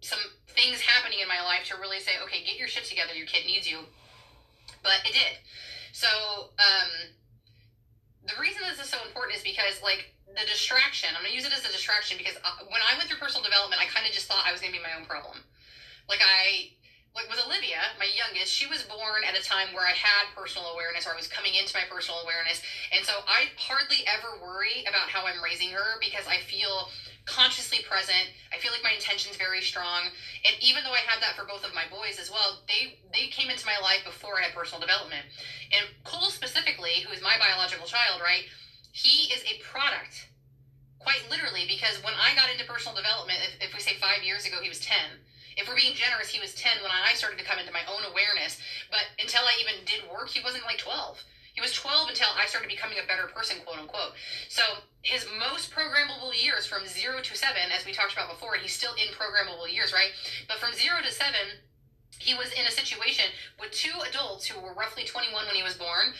[0.00, 3.14] some things happening in my life to really say, okay, get your shit together.
[3.14, 3.84] Your kid needs you.
[4.82, 5.40] But it did.
[5.92, 6.08] So
[6.60, 6.90] um,
[8.28, 11.08] the reason this is so important is because like the distraction.
[11.16, 13.46] I'm going to use it as a distraction because uh, when I went through personal
[13.46, 15.40] development, I kind of just thought I was going to be my own problem.
[16.08, 16.75] Like I
[17.16, 20.68] like with Olivia, my youngest, she was born at a time where I had personal
[20.76, 22.60] awareness or I was coming into my personal awareness.
[22.92, 26.92] And so I hardly ever worry about how I'm raising her because I feel
[27.24, 28.36] consciously present.
[28.52, 30.12] I feel like my intention's very strong.
[30.44, 33.32] And even though I had that for both of my boys as well, they they
[33.32, 35.24] came into my life before I had personal development.
[35.72, 38.44] And Cole specifically, who is my biological child, right?
[38.92, 40.28] He is a product.
[41.00, 44.44] Quite literally, because when I got into personal development, if, if we say five years
[44.44, 44.96] ago, he was 10
[45.56, 48.04] if we're being generous, he was 10 when I started to come into my own
[48.04, 48.60] awareness.
[48.90, 51.16] But until I even did work, he wasn't like 12.
[51.56, 54.12] He was 12 until I started becoming a better person, quote unquote.
[54.52, 54.62] So
[55.00, 58.92] his most programmable years from zero to seven, as we talked about before, he's still
[59.00, 60.12] in programmable years, right?
[60.46, 61.64] But from zero to seven,
[62.18, 65.74] he was in a situation with two adults who were roughly 21 when he was
[65.74, 66.12] born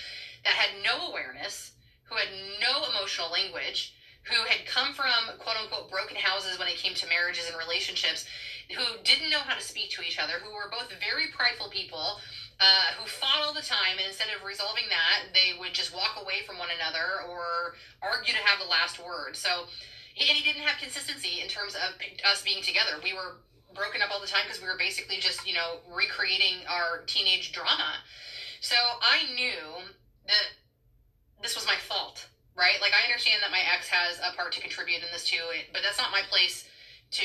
[0.45, 1.73] that had no awareness,
[2.05, 2.29] who had
[2.61, 3.93] no emotional language,
[4.25, 8.27] who had come from quote unquote broken houses when it came to marriages and relationships,
[8.71, 12.19] who didn't know how to speak to each other, who were both very prideful people,
[12.59, 16.19] uh, who fought all the time, and instead of resolving that, they would just walk
[16.21, 19.37] away from one another or argue to have the last word.
[19.37, 19.69] So,
[20.19, 21.95] and he didn't have consistency in terms of
[22.25, 22.99] us being together.
[23.05, 23.45] We were
[23.75, 27.53] broken up all the time because we were basically just, you know, recreating our teenage
[27.53, 28.01] drama.
[28.61, 29.85] So I knew
[30.27, 30.47] that
[31.43, 32.81] this was my fault, right?
[32.81, 35.83] Like I understand that my ex has a part to contribute in this too, but
[35.85, 36.65] that's not my place
[37.21, 37.25] to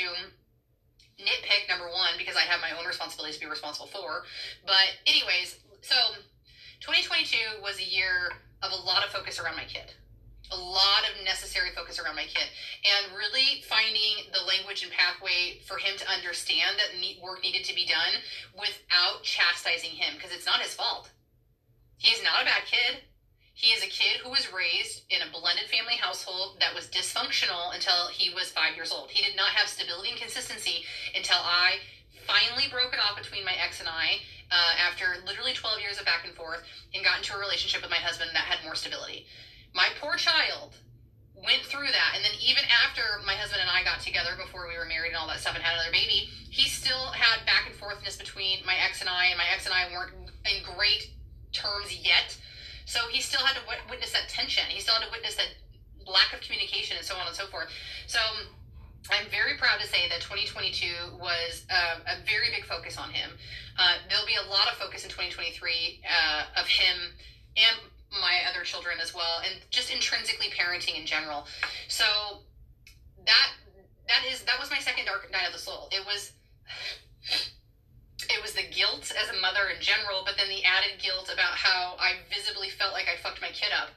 [1.23, 4.23] nitpick number one because I have my own responsibilities to be responsible for.
[4.65, 5.95] But anyways, so
[6.81, 9.93] 2022 was a year of a lot of focus around my kid.
[10.51, 12.43] A lot of necessary focus around my kid,
[12.83, 16.91] and really finding the language and pathway for him to understand that
[17.23, 18.19] work needed to be done
[18.59, 21.09] without chastising him because it's not his fault.
[21.95, 22.99] He's not a bad kid
[23.61, 27.69] he is a kid who was raised in a blended family household that was dysfunctional
[27.77, 29.13] until he was five years old.
[29.13, 30.81] He did not have stability and consistency
[31.13, 31.77] until I
[32.25, 34.17] finally broke it off between my ex and I
[34.49, 36.65] uh, after literally 12 years of back and forth
[36.97, 39.29] and got into a relationship with my husband that had more stability.
[39.77, 40.73] My poor child
[41.37, 42.17] went through that.
[42.17, 45.21] And then even after my husband and I got together before we were married and
[45.21, 48.73] all that stuff and had another baby, he still had back and forthness between my
[48.81, 50.17] ex and I, and my ex and I weren't
[50.49, 51.13] in great
[51.53, 52.33] terms yet.
[52.85, 54.63] So he still had to w- witness that tension.
[54.69, 55.49] He still had to witness that
[56.07, 57.67] lack of communication and so on and so forth.
[58.07, 58.19] So
[59.09, 63.31] I'm very proud to say that 2022 was uh, a very big focus on him.
[63.79, 67.11] Uh, there'll be a lot of focus in 2023 uh, of him
[67.57, 67.75] and
[68.19, 71.47] my other children as well, and just intrinsically parenting in general.
[71.87, 72.05] So
[73.25, 73.47] that
[74.07, 75.87] that is that was my second dark night of the soul.
[75.91, 76.33] It was
[78.29, 81.55] it was the guilt as a mother in general, but then the added guilt about
[81.55, 83.89] how I visibly felt like I fucked my kid up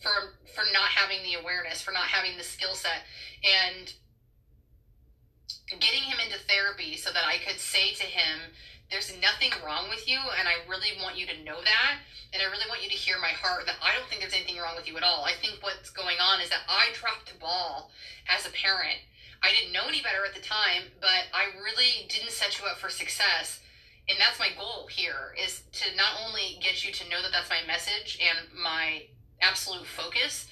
[0.00, 3.06] for for not having the awareness, for not having the skill set,
[3.44, 3.92] and
[5.80, 8.50] getting him into therapy so that I could say to him,
[8.90, 11.92] there's nothing wrong with you, and I really want you to know that.
[12.32, 14.56] And I really want you to hear my heart that I don't think there's anything
[14.56, 15.24] wrong with you at all.
[15.24, 17.90] I think what's going on is that I dropped the ball
[18.28, 19.00] as a parent.
[19.42, 22.76] I didn't know any better at the time, but I really didn't set you up
[22.78, 23.60] for success.
[24.08, 27.50] And that's my goal here is to not only get you to know that that's
[27.50, 29.04] my message and my
[29.40, 30.48] absolute focus,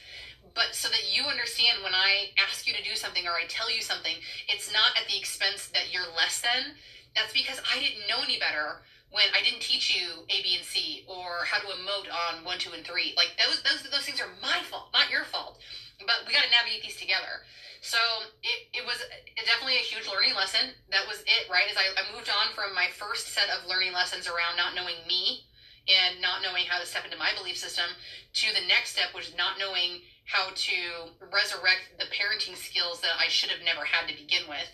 [0.54, 3.72] but so that you understand when I ask you to do something or I tell
[3.72, 4.14] you something,
[4.48, 6.76] it's not at the expense that you're less than
[7.16, 10.64] that's because I didn't know any better when I didn't teach you A, B, and
[10.64, 13.16] C or how to emote on one, two, and three.
[13.16, 15.56] Like those, those, those things are my fault, not your fault.
[15.98, 17.48] But we got to navigate these together.
[17.80, 17.98] So
[18.42, 18.98] it, it was
[19.36, 20.74] definitely a huge learning lesson.
[20.90, 21.68] That was it, right?
[21.70, 24.98] As I, I moved on from my first set of learning lessons around not knowing
[25.06, 25.46] me
[25.86, 27.86] and not knowing how to step into my belief system
[28.34, 33.14] to the next step, which is not knowing how to resurrect the parenting skills that
[33.18, 34.66] I should have never had to begin with.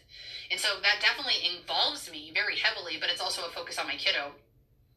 [0.50, 3.96] And so that definitely involves me very heavily, but it's also a focus on my
[3.96, 4.32] kiddo.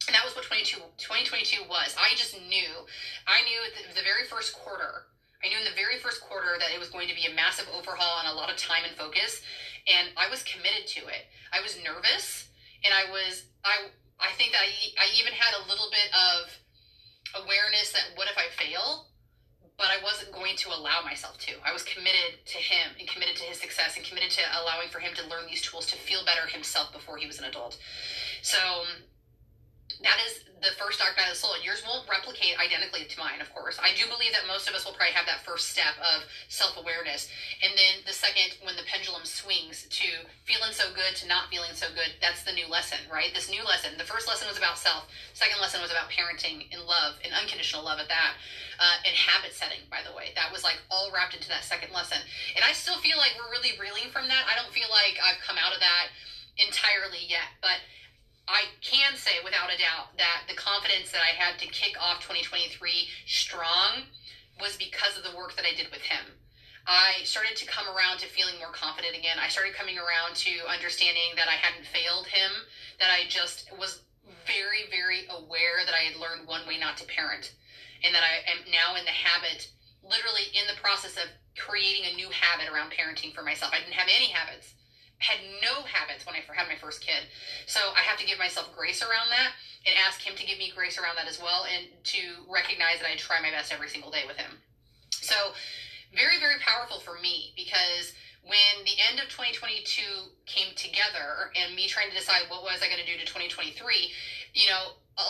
[0.08, 1.96] And that was what 22, 2022 was.
[1.98, 2.86] I just knew.
[3.26, 3.60] I knew
[3.94, 5.08] the very first quarter,
[5.44, 7.68] I knew in the very first quarter that it was going to be a massive
[7.72, 9.42] overhaul and a lot of time and focus.
[9.86, 11.28] And I was committed to it.
[11.52, 12.48] I was nervous
[12.84, 17.44] and I was, I, I think that I, I even had a little bit of
[17.44, 19.06] awareness that what if I fail?
[19.78, 21.52] but I wasn't going to allow myself to.
[21.64, 25.00] I was committed to him and committed to his success and committed to allowing for
[25.00, 27.78] him to learn these tools to feel better himself before he was an adult.
[28.42, 28.58] So
[30.06, 31.52] that is the first dark night of the soul.
[31.60, 33.76] Yours won't replicate identically to mine, of course.
[33.76, 36.78] I do believe that most of us will probably have that first step of self
[36.80, 37.28] awareness.
[37.60, 40.08] And then the second, when the pendulum swings to
[40.48, 43.34] feeling so good to not feeling so good, that's the new lesson, right?
[43.34, 43.98] This new lesson.
[44.00, 47.84] The first lesson was about self, second lesson was about parenting and love and unconditional
[47.84, 48.38] love at that.
[48.76, 50.36] Uh, and habit setting, by the way.
[50.36, 52.20] That was like all wrapped into that second lesson.
[52.56, 54.44] And I still feel like we're really reeling from that.
[54.44, 56.12] I don't feel like I've come out of that
[56.60, 57.80] entirely yet, but
[58.48, 62.22] I can say without a doubt that the confidence that I had to kick off
[62.22, 62.78] 2023
[63.26, 64.06] strong
[64.62, 66.38] was because of the work that I did with him.
[66.86, 69.42] I started to come around to feeling more confident again.
[69.42, 72.62] I started coming around to understanding that I hadn't failed him,
[73.02, 74.06] that I just was
[74.46, 77.50] very, very aware that I had learned one way not to parent,
[78.06, 79.66] and that I am now in the habit,
[80.06, 81.26] literally in the process of
[81.58, 83.74] creating a new habit around parenting for myself.
[83.74, 84.78] I didn't have any habits
[85.18, 87.24] had no habits when I had my first kid.
[87.66, 89.52] So I have to give myself grace around that
[89.86, 91.86] and ask him to give me grace around that as well and
[92.16, 94.60] to recognize that I try my best every single day with him.
[95.10, 95.34] So
[96.12, 98.12] very, very powerful for me because
[98.44, 100.02] when the end of 2022
[100.46, 103.74] came together and me trying to decide what was I going to do to 2023,
[104.54, 105.26] you know, a,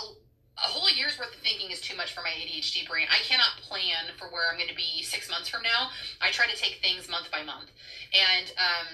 [0.60, 3.06] a whole year's worth of thinking is too much for my ADHD brain.
[3.08, 5.88] I cannot plan for where I'm going to be six months from now.
[6.20, 7.70] I try to take things month by month.
[8.12, 8.88] And, um,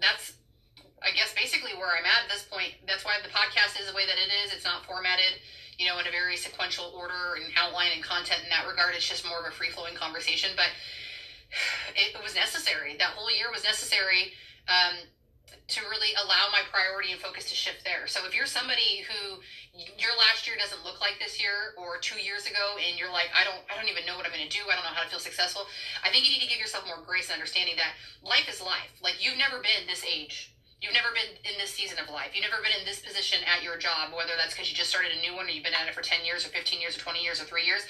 [0.00, 0.34] that's
[1.02, 2.76] I guess basically where I'm at at this point.
[2.86, 4.52] That's why the podcast is the way that it is.
[4.52, 5.40] It's not formatted,
[5.80, 8.94] you know, in a very sequential order and outline and content in that regard.
[8.94, 10.52] It's just more of a free flowing conversation.
[10.56, 10.68] But
[11.96, 12.96] it, was necessary.
[13.00, 14.36] That whole year was necessary
[14.68, 15.00] um,
[15.68, 18.06] to really allow my priority and focus to shift there.
[18.06, 19.40] So if you're somebody who
[19.72, 23.30] your last year doesn't look like this year or two years ago and you're like
[23.38, 25.06] i don't i don't even know what i'm going to do i don't know how
[25.06, 25.62] to feel successful
[26.02, 28.90] i think you need to give yourself more grace and understanding that life is life
[28.98, 32.32] like you've never been this age You've never been in this season of life.
[32.32, 35.12] You've never been in this position at your job, whether that's because you just started
[35.12, 37.00] a new one or you've been at it for 10 years or 15 years or
[37.00, 37.84] 20 years or three years.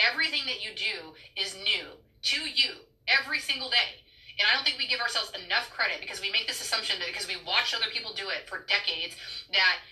[0.00, 2.00] Everything that you do is new
[2.32, 4.00] to you every single day.
[4.40, 7.12] And I don't think we give ourselves enough credit because we make this assumption that
[7.12, 9.14] because we watch other people do it for decades
[9.52, 9.84] that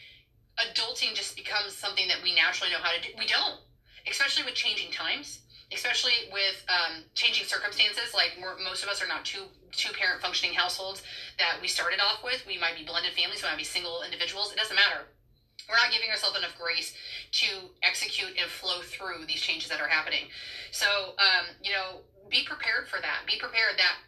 [0.56, 3.12] adulting just becomes something that we naturally know how to do.
[3.20, 3.60] We don't,
[4.08, 8.16] especially with changing times, especially with um, changing circumstances.
[8.16, 11.04] Like most of us are not two two parent functioning households
[11.38, 12.40] that we started off with.
[12.48, 14.50] We might be blended families, we might be single individuals.
[14.50, 15.04] It doesn't matter.
[15.68, 16.96] We're not giving ourselves enough grace
[17.44, 20.32] to execute and flow through these changes that are happening.
[20.70, 20.88] So,
[21.20, 23.28] um, you know, be prepared for that.
[23.28, 24.00] Be prepared that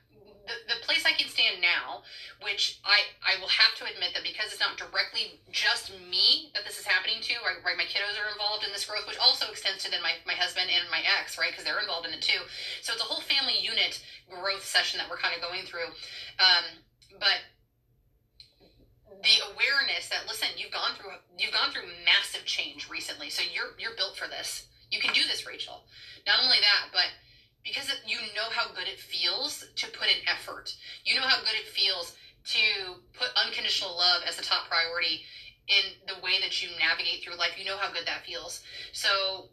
[0.68, 2.03] the, place I can stand now,
[2.42, 6.66] which I, I will have to admit that because it's not directly just me that
[6.66, 9.46] this is happening to, right, right my kiddos are involved in this growth, which also
[9.48, 12.22] extends to then my, my husband and my ex, right, because they're involved in it
[12.22, 12.42] too.
[12.82, 15.94] So it's a whole family unit growth session that we're kind of going through.
[16.42, 16.82] Um,
[17.18, 17.44] but
[19.22, 23.76] the awareness that listen, you've gone through you've gone through massive change recently, so you're
[23.76, 24.66] you're built for this.
[24.90, 25.84] You can do this, Rachel.
[26.26, 27.07] Not only that, but
[27.65, 30.75] because you know how good it feels to put in effort.
[31.05, 35.23] You know how good it feels to put unconditional love as a top priority
[35.69, 37.59] in the way that you navigate through life.
[37.59, 38.63] You know how good that feels.
[38.93, 39.51] So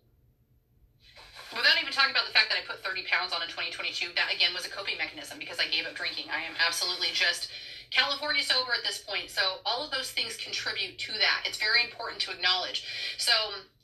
[1.51, 4.33] without even talking about the fact that I put 30 pounds on in 2022, that
[4.33, 6.31] again was a coping mechanism because I gave up drinking.
[6.31, 7.51] I am absolutely just
[7.91, 9.29] California sober at this point.
[9.29, 11.45] So all of those things contribute to that.
[11.45, 12.83] It's very important to acknowledge.
[13.17, 13.31] So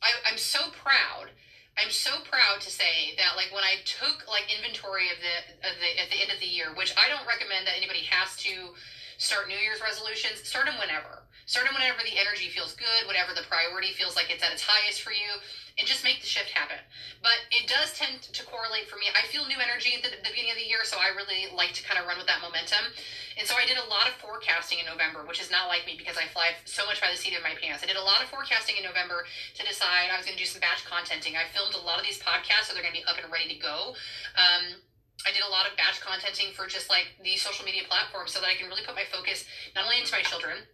[0.01, 1.31] I, I'm so proud.
[1.77, 5.73] I'm so proud to say that like when I took like inventory of the, of
[5.81, 8.77] the at the end of the year, which I don't recommend that anybody has to
[9.17, 10.45] start New Year's resolutions.
[10.45, 11.22] Start them whenever.
[11.45, 15.03] Start whenever the energy feels good, whenever the priority feels like it's at its highest
[15.03, 15.27] for you
[15.75, 16.77] and just make the shift happen.
[17.19, 19.11] But it does tend to correlate for me.
[19.11, 21.73] I feel new energy at the, the, beginning of the year, so I really like
[21.75, 22.93] to kind of run with that momentum.
[23.35, 25.97] And so I did a lot of forecasting in November, which is not like me
[25.97, 27.81] because I fly so much by the seat of my pants.
[27.81, 29.25] I did a lot of forecasting in November
[29.57, 31.35] to decide I was going to do some batch contenting.
[31.35, 33.49] I filmed a lot of these podcasts, so they're going to be up and ready
[33.51, 33.97] to go.
[34.37, 34.77] Um,
[35.25, 38.39] I did a lot of batch contenting for just like the social media platforms so
[38.41, 40.69] that I can really put my focus not only into my children,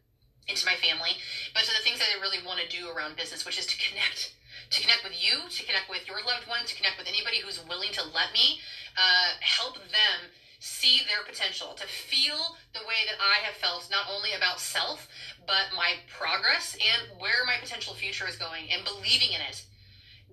[0.47, 1.17] into my family,
[1.53, 3.77] but to the things that I really want to do around business, which is to
[3.77, 4.33] connect
[4.69, 7.57] to connect with you, to connect with your loved one, to connect with anybody who's
[7.65, 8.61] willing to let me
[8.97, 10.29] uh, help them
[10.59, 15.07] see their potential, to feel the way that I have felt not only about self,
[15.47, 19.63] but my progress and where my potential future is going, and believing in it.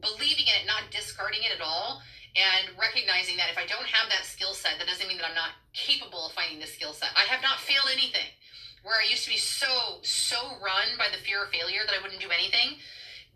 [0.02, 2.02] Believing in it, not discarding it at all,
[2.36, 5.38] and recognizing that if I don't have that skill set, that doesn't mean that I'm
[5.38, 7.08] not capable of finding the skill set.
[7.16, 8.28] I have not failed anything.
[8.86, 11.98] Where I used to be so, so run by the fear of failure that I
[11.98, 12.78] wouldn't do anything.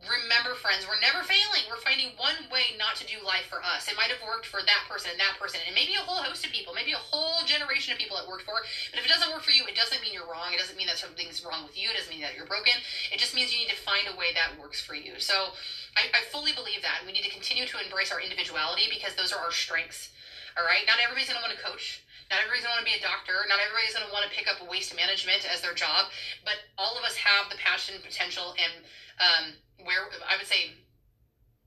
[0.07, 1.67] Remember friends we're never failing.
[1.67, 3.91] We're finding one way not to do life for us.
[3.91, 6.47] It might have worked for that person and that person and maybe a whole host
[6.47, 8.63] of people maybe a whole generation of people it worked for.
[8.95, 10.55] But if it doesn't work for you it doesn't mean you're wrong.
[10.55, 11.91] It doesn't mean that something's wrong with you.
[11.91, 12.79] It doesn't mean that you're broken.
[13.11, 15.19] It just means you need to find a way that works for you.
[15.19, 15.51] So
[15.99, 17.03] i, I fully believe that.
[17.03, 20.15] We need to continue to embrace our individuality because those are our strengths.
[20.55, 20.87] All right?
[20.87, 23.03] Not everybody's going to want to coach not everybody's going to want to be a
[23.03, 23.43] doctor.
[23.51, 26.15] Not everybody's going to want to pick up waste management as their job.
[26.47, 28.87] But all of us have the passion, potential, and
[29.19, 29.45] um,
[29.83, 30.79] where I would say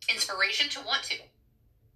[0.08, 1.20] inspiration to want to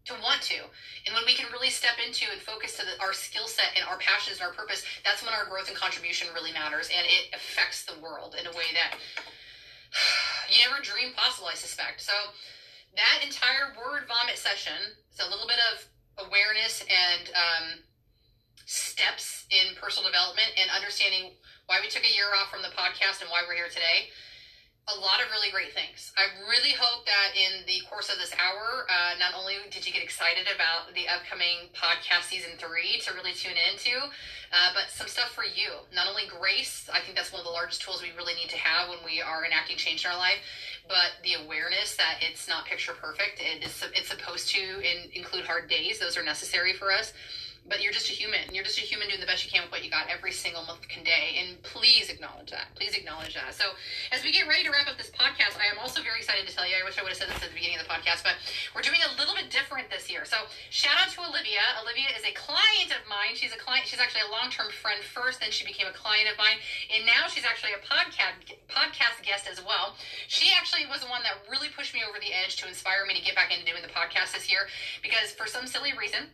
[0.07, 0.55] to want to
[1.03, 3.83] and when we can really step into and focus to the, our skill set and
[3.91, 7.35] our passions and our purpose that's when our growth and contribution really matters and it
[7.35, 8.95] affects the world in a way that
[10.47, 12.15] you never dreamed possible i suspect so
[12.95, 15.83] that entire word vomit session is a little bit of
[16.23, 17.83] awareness and um,
[18.65, 21.35] steps in personal development and understanding
[21.67, 24.09] why we took a year off from the podcast and why we're here today
[24.87, 26.15] a lot of really great things.
[26.15, 29.91] I really hope that in the course of this hour, uh, not only did you
[29.91, 35.11] get excited about the upcoming podcast season three to really tune into, uh, but some
[35.11, 35.83] stuff for you.
[35.91, 38.57] Not only grace, I think that's one of the largest tools we really need to
[38.63, 40.39] have when we are enacting change in our life,
[40.87, 43.43] but the awareness that it's not picture perfect.
[43.43, 47.11] It is, it's supposed to in, include hard days, those are necessary for us
[47.67, 48.39] but you're just a human.
[48.53, 50.63] You're just a human doing the best you can with what you got every single
[50.63, 51.39] month motherfucking day.
[51.39, 52.73] And please acknowledge that.
[52.75, 53.53] Please acknowledge that.
[53.53, 53.65] So
[54.11, 56.53] as we get ready to wrap up this podcast, I am also very excited to
[56.53, 56.75] tell you.
[56.79, 58.35] I wish I would have said this at the beginning of the podcast, but
[58.75, 60.25] we're doing a little bit different this year.
[60.25, 60.37] So
[60.69, 61.63] shout out to Olivia.
[61.81, 63.35] Olivia is a client of mine.
[63.35, 63.87] She's a client.
[63.87, 65.39] She's actually a long-term friend first.
[65.39, 66.61] Then she became a client of mine,
[66.93, 69.95] and now she's actually a podcast podcast guest as well.
[70.27, 73.15] She actually was the one that really pushed me over the edge to inspire me
[73.15, 74.67] to get back into doing the podcast this year
[75.01, 76.29] because for some silly reason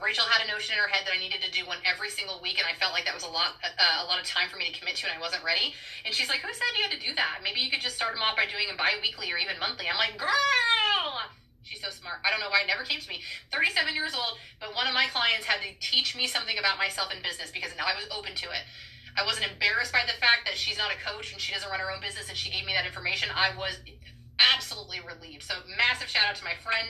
[0.00, 2.40] Rachel had a notion in her head that I needed to do one every single
[2.40, 4.56] week, and I felt like that was a lot, uh, a lot of time for
[4.56, 5.74] me to commit to, and I wasn't ready.
[6.04, 7.40] And she's like, "Who said you had to do that?
[7.42, 10.00] Maybe you could just start them off by doing them bi-weekly or even monthly." I'm
[10.00, 11.22] like, "Girl!"
[11.62, 12.20] She's so smart.
[12.24, 13.22] I don't know why it never came to me.
[13.52, 17.12] 37 years old, but one of my clients had to teach me something about myself
[17.12, 18.64] in business because now I was open to it.
[19.16, 21.80] I wasn't embarrassed by the fact that she's not a coach and she doesn't run
[21.80, 23.30] her own business, and she gave me that information.
[23.34, 23.78] I was
[24.54, 25.42] absolutely relieved.
[25.42, 26.88] So massive shout out to my friend,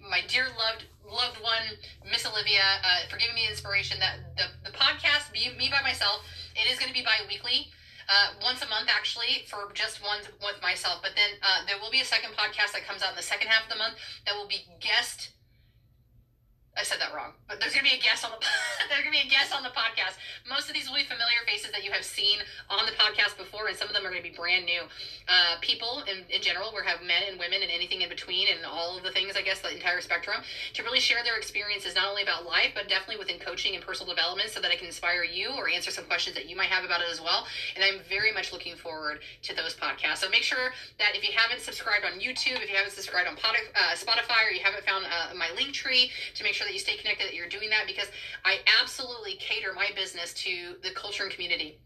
[0.00, 1.78] my dear loved loved one,
[2.10, 6.22] Miss Olivia, uh, for giving me inspiration that the, the podcast, be me by myself,
[6.56, 7.70] it is going to be bi-weekly.
[8.08, 11.90] Uh, once a month actually for just one with myself but then uh, there will
[11.90, 14.32] be a second podcast that comes out in the second half of the month that
[14.36, 15.30] will be guest
[16.76, 18.40] I said that wrong, but there's gonna be a guest on the
[18.92, 20.20] there's gonna be a guest on the podcast.
[20.44, 23.66] Most of these will be familiar faces that you have seen on the podcast before,
[23.68, 24.84] and some of them are gonna be brand new
[25.26, 26.68] uh, people in, in general.
[26.76, 29.40] We have men and women and anything in between, and all of the things.
[29.40, 30.44] I guess the entire spectrum
[30.76, 34.12] to really share their experiences, not only about life, but definitely within coaching and personal
[34.12, 36.84] development, so that I can inspire you or answer some questions that you might have
[36.84, 37.48] about it as well.
[37.74, 40.20] And I'm very much looking forward to those podcasts.
[40.20, 43.36] So make sure that if you haven't subscribed on YouTube, if you haven't subscribed on
[43.40, 46.80] uh, Spotify, or you haven't found uh, my link tree, to make sure that you
[46.80, 48.08] stay connected, that you're doing that because
[48.44, 51.80] I absolutely cater my business to the culture and community.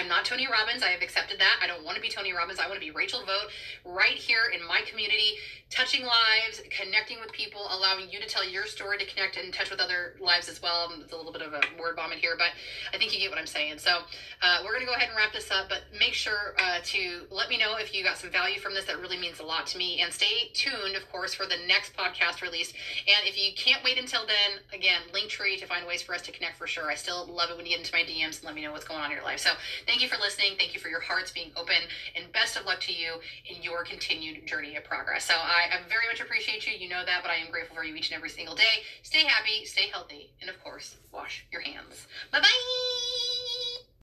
[0.00, 0.82] I'm not Tony Robbins.
[0.82, 1.60] I have accepted that.
[1.62, 2.60] I don't want to be Tony Robbins.
[2.60, 3.50] I want to be Rachel Vote
[3.84, 5.34] right here in my community,
[5.68, 9.68] touching lives, connecting with people, allowing you to tell your story to connect and touch
[9.68, 10.92] with other lives as well.
[11.02, 12.48] It's a little bit of a word vomit here, but
[12.94, 13.78] I think you get what I'm saying.
[13.78, 13.98] So
[14.42, 17.26] uh, we're going to go ahead and wrap this up, but make sure uh, to
[17.30, 18.84] let me know if you got some value from this.
[18.84, 20.00] That really means a lot to me.
[20.00, 22.72] And stay tuned, of course, for the next podcast release.
[23.08, 26.32] And if you can't wait until then, again, Linktree to find ways for us to
[26.32, 26.88] connect for sure.
[26.88, 28.86] I still love it when you get into my DMs and let me know what's
[28.86, 29.40] going on in your life.
[29.40, 29.50] So
[29.86, 30.52] Thank you for listening.
[30.58, 31.76] Thank you for your hearts being open,
[32.16, 33.14] and best of luck to you
[33.48, 35.24] in your continued journey of progress.
[35.24, 36.72] So I, I very much appreciate you.
[36.78, 38.84] You know that, but I am grateful for you each and every single day.
[39.02, 42.06] Stay happy, stay healthy, and of course, wash your hands.
[42.32, 43.29] Bye bye.